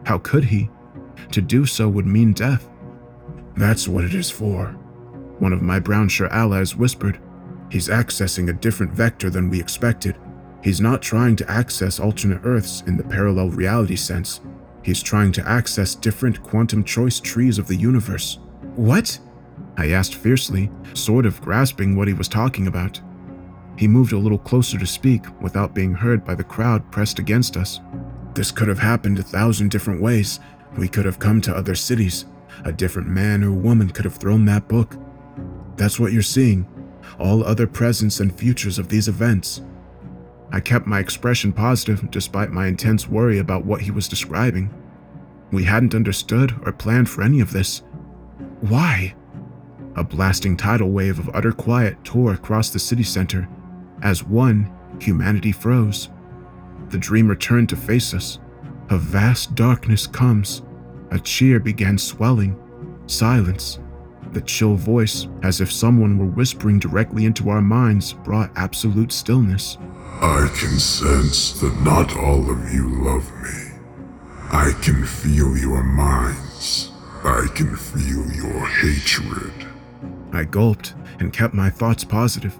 [0.05, 0.69] How could he?
[1.31, 2.69] To do so would mean death.
[3.55, 4.67] That's what it is for,
[5.39, 7.19] one of my brown shirt allies whispered.
[7.69, 10.17] He's accessing a different vector than we expected.
[10.63, 14.41] He's not trying to access alternate Earths in the parallel reality sense.
[14.83, 18.39] He's trying to access different quantum choice trees of the universe.
[18.75, 19.19] What?
[19.75, 22.99] I asked fiercely, sort of grasping what he was talking about.
[23.77, 27.55] He moved a little closer to speak without being heard by the crowd pressed against
[27.55, 27.79] us.
[28.33, 30.39] This could have happened a thousand different ways.
[30.77, 32.25] We could have come to other cities.
[32.65, 34.95] A different man or woman could have thrown that book.
[35.75, 36.65] That's what you're seeing.
[37.19, 39.61] All other presents and futures of these events.
[40.51, 44.73] I kept my expression positive despite my intense worry about what he was describing.
[45.51, 47.83] We hadn't understood or planned for any of this.
[48.61, 49.13] Why?
[49.95, 53.47] A blasting tidal wave of utter quiet tore across the city center,
[54.01, 56.09] as one, humanity froze.
[56.89, 58.39] The dream returned to face us.
[58.89, 60.61] A vast darkness comes.
[61.11, 62.57] A cheer began swelling.
[63.07, 63.79] Silence.
[64.33, 69.77] The chill voice, as if someone were whispering directly into our minds, brought absolute stillness.
[70.21, 73.67] I can sense that not all of you love me.
[74.51, 76.91] I can feel your minds.
[77.23, 79.51] I can feel your hatred.
[80.31, 82.57] I gulped and kept my thoughts positive.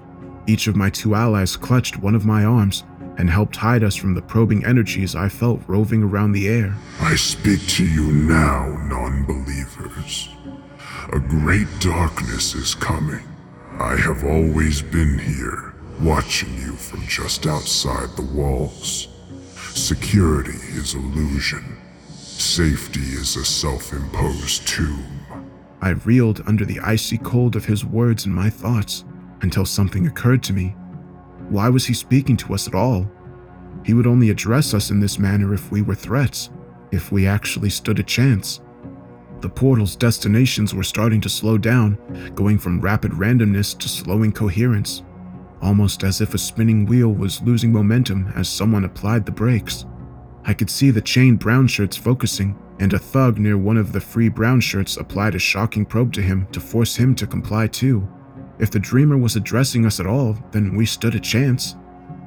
[0.47, 2.85] Each of my two allies clutched one of my arms
[3.17, 6.73] and helped hide us from the probing energies I felt roving around the air.
[7.01, 10.29] I speak to you now, non believers.
[11.11, 13.27] A great darkness is coming.
[13.77, 19.09] I have always been here, watching you from just outside the walls.
[19.73, 21.77] Security is illusion.
[22.07, 25.05] Safety is a self imposed tomb.
[25.81, 29.03] I reeled under the icy cold of his words and my thoughts
[29.41, 30.75] until something occurred to me.
[31.49, 33.09] Why was he speaking to us at all?
[33.85, 36.49] He would only address us in this manner if we were threats,
[36.91, 38.61] if we actually stood a chance.
[39.41, 41.97] The portal's destinations were starting to slow down,
[42.35, 45.03] going from rapid randomness to slowing coherence.
[45.61, 49.85] almost as if a spinning wheel was losing momentum as someone applied the brakes.
[50.45, 53.99] I could see the chained brown shirts focusing, and a thug near one of the
[54.01, 58.07] free brown shirts applied a shocking probe to him to force him to comply too.
[58.60, 61.76] If the dreamer was addressing us at all, then we stood a chance.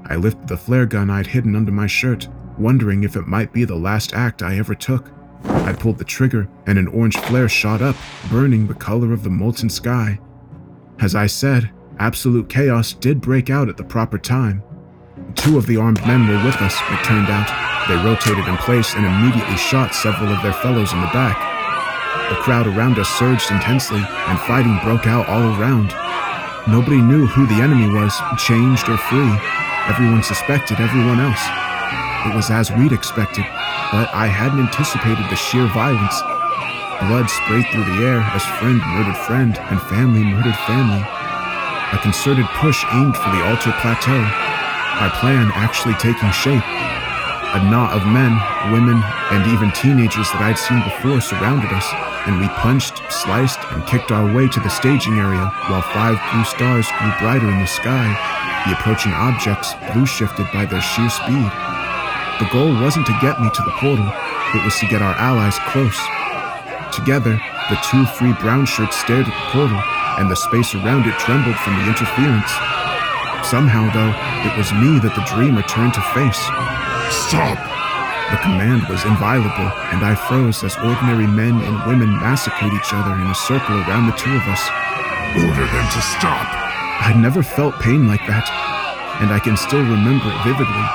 [0.07, 2.29] I lifted the flare gun I'd hidden under my shirt,
[2.59, 5.11] wondering if it might be the last act I ever took.
[5.45, 7.97] I pulled the trigger, and an orange flare shot up,
[8.29, 10.21] burning the color of the molten sky.
[11.01, 14.63] As I said, absolute chaos did break out at the proper time.
[15.35, 17.89] Two of the armed men were with us, it turned out.
[17.89, 21.50] They rotated in place and immediately shot several of their fellows in the back.
[22.29, 25.95] The crowd around us surged intensely, and fighting broke out all around.
[26.69, 29.33] Nobody knew who the enemy was, changed or free.
[29.89, 31.43] Everyone suspected everyone else.
[32.29, 33.45] It was as we'd expected,
[33.91, 36.21] but I hadn't anticipated the sheer violence.
[37.09, 41.01] Blood sprayed through the air as friend murdered friend and family murdered family.
[41.01, 44.21] A concerted push aimed for the altar plateau,
[45.01, 46.63] our plan actually taking shape.
[47.51, 48.31] A knot of men,
[48.71, 49.03] women,
[49.35, 51.83] and even teenagers that I'd seen before surrounded us,
[52.31, 56.47] and we punched, sliced, and kicked our way to the staging area while five blue
[56.47, 58.07] stars grew brighter in the sky,
[58.71, 61.51] the approaching objects blue shifted by their sheer speed.
[62.39, 64.07] The goal wasn't to get me to the portal,
[64.55, 65.99] it was to get our allies close.
[66.95, 67.35] Together,
[67.67, 69.83] the two free brown shirts stared at the portal,
[70.23, 72.55] and the space around it trembled from the interference.
[73.43, 74.15] Somehow, though,
[74.47, 76.39] it was me that the dreamer turned to face.
[77.11, 77.59] Stop!
[78.31, 83.19] The command was inviolable, and I froze as ordinary men and women massacred each other
[83.19, 84.63] in a circle around the two of us.
[85.35, 86.47] Order them to stop!
[87.03, 88.47] I'd never felt pain like that,
[89.19, 90.87] and I can still remember it vividly.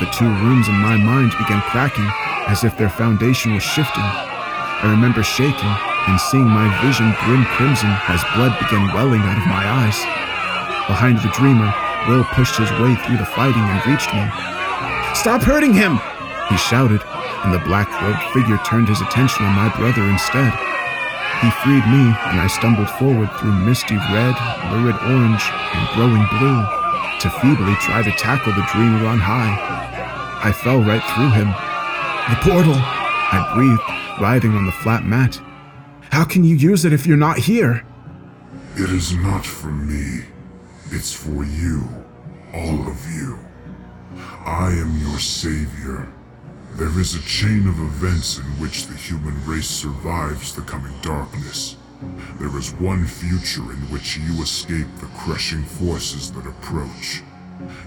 [0.00, 2.08] The two rooms in my mind began cracking
[2.52, 4.04] as if their foundation was shifting.
[4.04, 5.74] I remember shaking
[6.06, 9.96] and seeing my vision brim crimson as blood began welling out of my eyes.
[10.86, 11.72] Behind the dreamer,
[12.08, 14.55] Will pushed his way through the fighting and reached me.
[15.20, 15.98] Stop hurting him!
[16.48, 17.02] He shouted,
[17.42, 20.52] and the black robed figure turned his attention on my brother instead.
[21.42, 24.36] He freed me, and I stumbled forward through misty red,
[24.70, 25.42] lurid orange,
[25.74, 26.60] and growing blue
[27.20, 29.56] to feebly try to tackle the dreamer on high.
[30.44, 31.48] I fell right through him.
[32.30, 32.76] The portal!
[32.76, 35.40] I breathed, writhing on the flat mat.
[36.12, 37.84] How can you use it if you're not here?
[38.76, 40.26] It is not for me.
[40.90, 41.88] It's for you.
[42.54, 43.45] All of you.
[44.46, 46.06] I am your savior.
[46.74, 51.74] There is a chain of events in which the human race survives the coming darkness.
[52.38, 57.22] There is one future in which you escape the crushing forces that approach.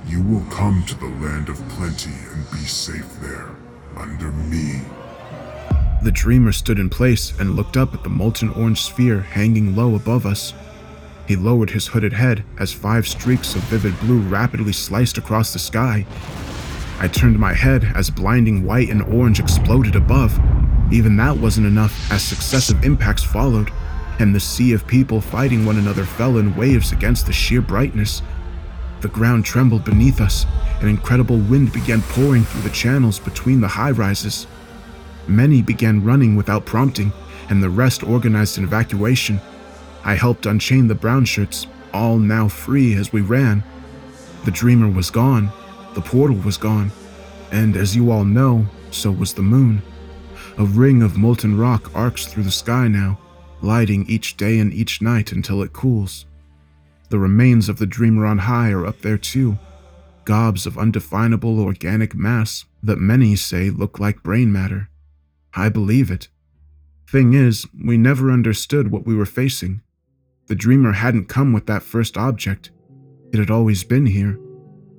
[0.05, 3.55] You will come to the land of plenty and be safe there,
[3.95, 4.81] under me.
[6.03, 9.95] The dreamer stood in place and looked up at the molten orange sphere hanging low
[9.95, 10.53] above us.
[11.29, 15.59] He lowered his hooded head as five streaks of vivid blue rapidly sliced across the
[15.59, 16.07] sky.
[16.99, 20.33] I turned my head as blinding white and orange exploded above.
[20.91, 23.69] Even that wasn't enough as successive impacts followed,
[24.17, 28.23] and the sea of people fighting one another fell in waves against the sheer brightness.
[29.01, 30.47] The ground trembled beneath us,
[30.81, 34.47] an incredible wind began pouring through the channels between the high rises.
[35.27, 37.13] Many began running without prompting,
[37.49, 39.39] and the rest organized an evacuation.
[40.09, 43.63] I helped unchain the brown shirts, all now free as we ran.
[44.43, 45.51] The dreamer was gone,
[45.93, 46.91] the portal was gone,
[47.51, 49.83] and as you all know, so was the moon.
[50.57, 53.19] A ring of molten rock arcs through the sky now,
[53.61, 56.25] lighting each day and each night until it cools.
[57.09, 59.59] The remains of the dreamer on high are up there too,
[60.25, 64.89] gobs of undefinable organic mass that many say look like brain matter.
[65.53, 66.29] I believe it.
[67.07, 69.83] Thing is, we never understood what we were facing.
[70.49, 72.71] The dreamer hadn't come with that first object.
[73.31, 74.39] It had always been here.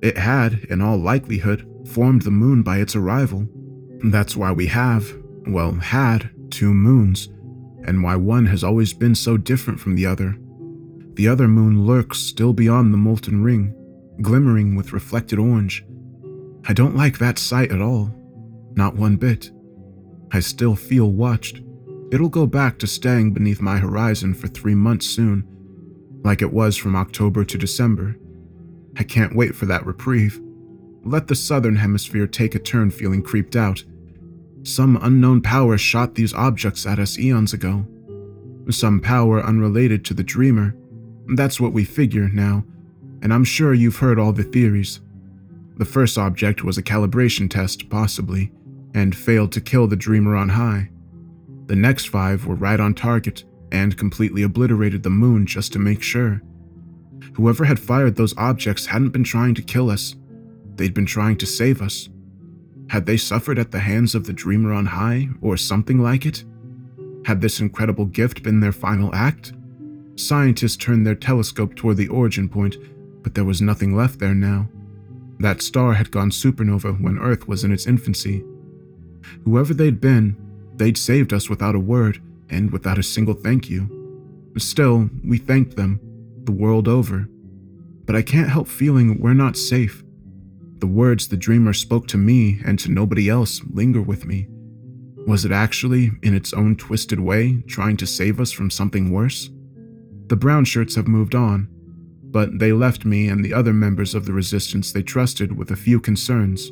[0.01, 3.47] It had, in all likelihood, formed the moon by its arrival.
[4.03, 5.13] That's why we have,
[5.47, 7.27] well, had, two moons,
[7.83, 10.37] and why one has always been so different from the other.
[11.15, 13.75] The other moon lurks still beyond the molten ring,
[14.21, 15.85] glimmering with reflected orange.
[16.65, 18.15] I don't like that sight at all.
[18.75, 19.51] Not one bit.
[20.31, 21.61] I still feel watched.
[22.11, 25.47] It'll go back to staying beneath my horizon for three months soon,
[26.23, 28.17] like it was from October to December.
[28.97, 30.41] I can't wait for that reprieve.
[31.05, 33.83] Let the southern hemisphere take a turn feeling creeped out.
[34.63, 37.87] Some unknown power shot these objects at us eons ago.
[38.69, 40.75] Some power unrelated to the dreamer.
[41.35, 42.65] That's what we figure now,
[43.21, 44.99] and I'm sure you've heard all the theories.
[45.77, 48.51] The first object was a calibration test, possibly,
[48.93, 50.89] and failed to kill the dreamer on high.
[51.67, 56.03] The next five were right on target and completely obliterated the moon just to make
[56.03, 56.41] sure.
[57.33, 60.15] Whoever had fired those objects hadn't been trying to kill us,
[60.75, 62.09] they'd been trying to save us.
[62.89, 66.43] Had they suffered at the hands of the Dreamer on High, or something like it?
[67.25, 69.53] Had this incredible gift been their final act?
[70.15, 72.75] Scientists turned their telescope toward the origin point,
[73.23, 74.67] but there was nothing left there now.
[75.39, 78.43] That star had gone supernova when Earth was in its infancy.
[79.45, 80.35] Whoever they'd been,
[80.81, 84.51] they'd saved us without a word and without a single thank you.
[84.57, 85.99] Still, we thanked them,
[86.43, 87.29] the world over.
[88.05, 90.03] But I can't help feeling we're not safe.
[90.79, 94.47] The words the dreamer spoke to me and to nobody else linger with me.
[95.27, 99.51] Was it actually, in its own twisted way, trying to save us from something worse?
[100.27, 101.67] The brown shirts have moved on,
[102.23, 105.75] but they left me and the other members of the resistance they trusted with a
[105.75, 106.71] few concerns.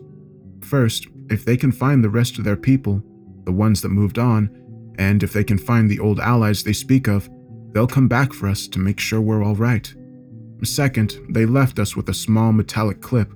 [0.62, 3.04] First, if they can find the rest of their people,
[3.46, 4.50] the ones that moved on,
[4.98, 7.30] and if they can find the old allies they speak of,
[7.72, 9.94] they'll come back for us to make sure we're all right.
[10.64, 13.32] Second, they left us with a small metallic clip,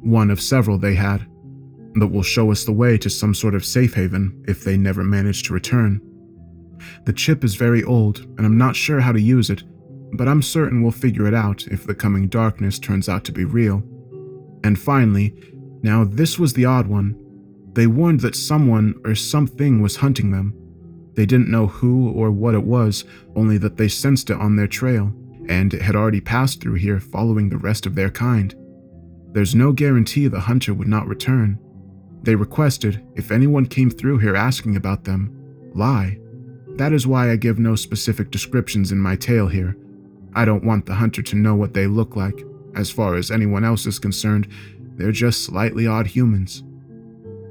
[0.00, 1.26] one of several they had,
[1.94, 5.02] that will show us the way to some sort of safe haven if they never
[5.02, 6.00] manage to return.
[7.04, 9.64] The chip is very old, and I'm not sure how to use it,
[10.12, 13.44] but I'm certain we'll figure it out if the coming darkness turns out to be
[13.44, 13.82] real.
[14.62, 15.34] And finally,
[15.82, 17.16] now this was the odd one.
[17.78, 20.52] They warned that someone or something was hunting them.
[21.14, 23.04] They didn't know who or what it was,
[23.36, 25.14] only that they sensed it on their trail,
[25.48, 28.52] and it had already passed through here following the rest of their kind.
[29.30, 31.56] There's no guarantee the hunter would not return.
[32.24, 35.32] They requested, if anyone came through here asking about them,
[35.72, 36.18] lie.
[36.70, 39.76] That is why I give no specific descriptions in my tale here.
[40.34, 42.44] I don't want the hunter to know what they look like.
[42.74, 44.48] As far as anyone else is concerned,
[44.96, 46.64] they're just slightly odd humans.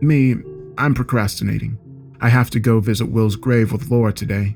[0.02, 0.36] Me,
[0.78, 1.78] I'm procrastinating.
[2.22, 4.56] I have to go visit Will's grave with Laura today.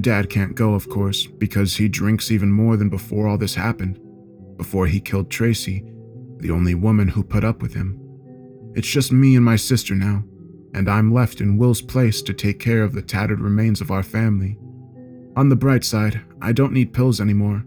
[0.00, 3.98] Dad can't go, of course, because he drinks even more than before all this happened.
[4.58, 5.84] Before he killed Tracy,
[6.38, 7.98] the only woman who put up with him.
[8.74, 10.24] It's just me and my sister now,
[10.74, 14.02] and I'm left in Will's place to take care of the tattered remains of our
[14.02, 14.58] family.
[15.36, 17.64] On the bright side, I don't need pills anymore.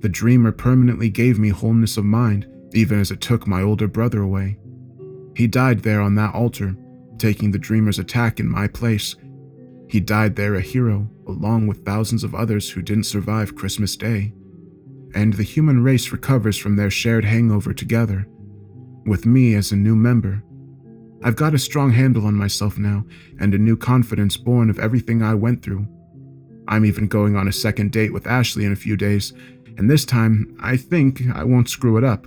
[0.00, 4.22] The dreamer permanently gave me wholeness of mind, even as it took my older brother
[4.22, 4.58] away.
[5.34, 6.76] He died there on that altar,
[7.18, 9.16] taking the dreamer's attack in my place.
[9.88, 14.32] He died there a hero, along with thousands of others who didn't survive Christmas Day.
[15.14, 18.26] And the human race recovers from their shared hangover together,
[19.06, 20.42] with me as a new member.
[21.22, 23.04] I've got a strong handle on myself now,
[23.40, 25.86] and a new confidence born of everything I went through.
[26.68, 29.32] I'm even going on a second date with Ashley in a few days,
[29.76, 32.26] and this time I think I won't screw it up.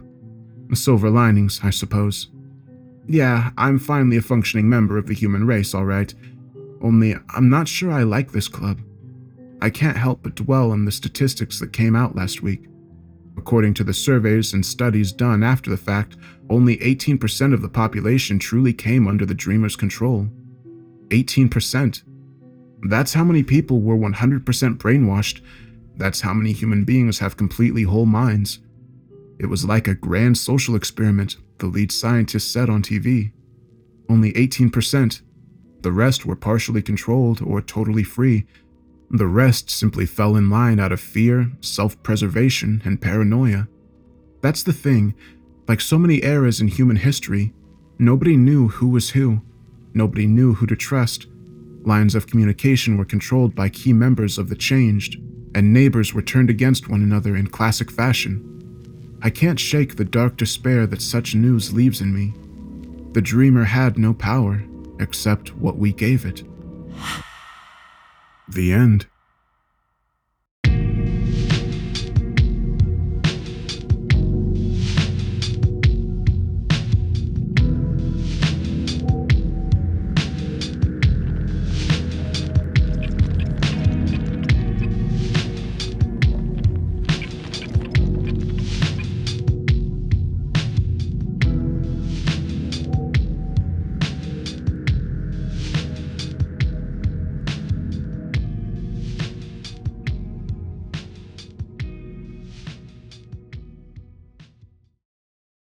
[0.73, 2.29] Silver linings, I suppose.
[3.07, 6.13] Yeah, I'm finally a functioning member of the human race, alright.
[6.81, 8.81] Only I'm not sure I like this club.
[9.61, 12.67] I can't help but dwell on the statistics that came out last week.
[13.37, 16.17] According to the surveys and studies done after the fact,
[16.49, 20.27] only 18% of the population truly came under the Dreamer's control.
[21.09, 22.03] 18%.
[22.89, 24.43] That's how many people were 100%
[24.77, 25.41] brainwashed.
[25.95, 28.59] That's how many human beings have completely whole minds.
[29.39, 33.31] It was like a grand social experiment, the lead scientist said on TV.
[34.09, 35.21] Only 18%.
[35.81, 38.45] The rest were partially controlled or totally free.
[39.09, 43.67] The rest simply fell in line out of fear, self preservation, and paranoia.
[44.41, 45.15] That's the thing.
[45.67, 47.53] Like so many eras in human history,
[47.99, 49.41] nobody knew who was who.
[49.93, 51.27] Nobody knew who to trust.
[51.83, 55.21] Lines of communication were controlled by key members of the changed,
[55.55, 58.56] and neighbors were turned against one another in classic fashion.
[59.21, 62.33] I can't shake the dark despair that such news leaves in me.
[63.13, 64.63] The dreamer had no power
[64.99, 66.43] except what we gave it.
[68.47, 69.07] The end.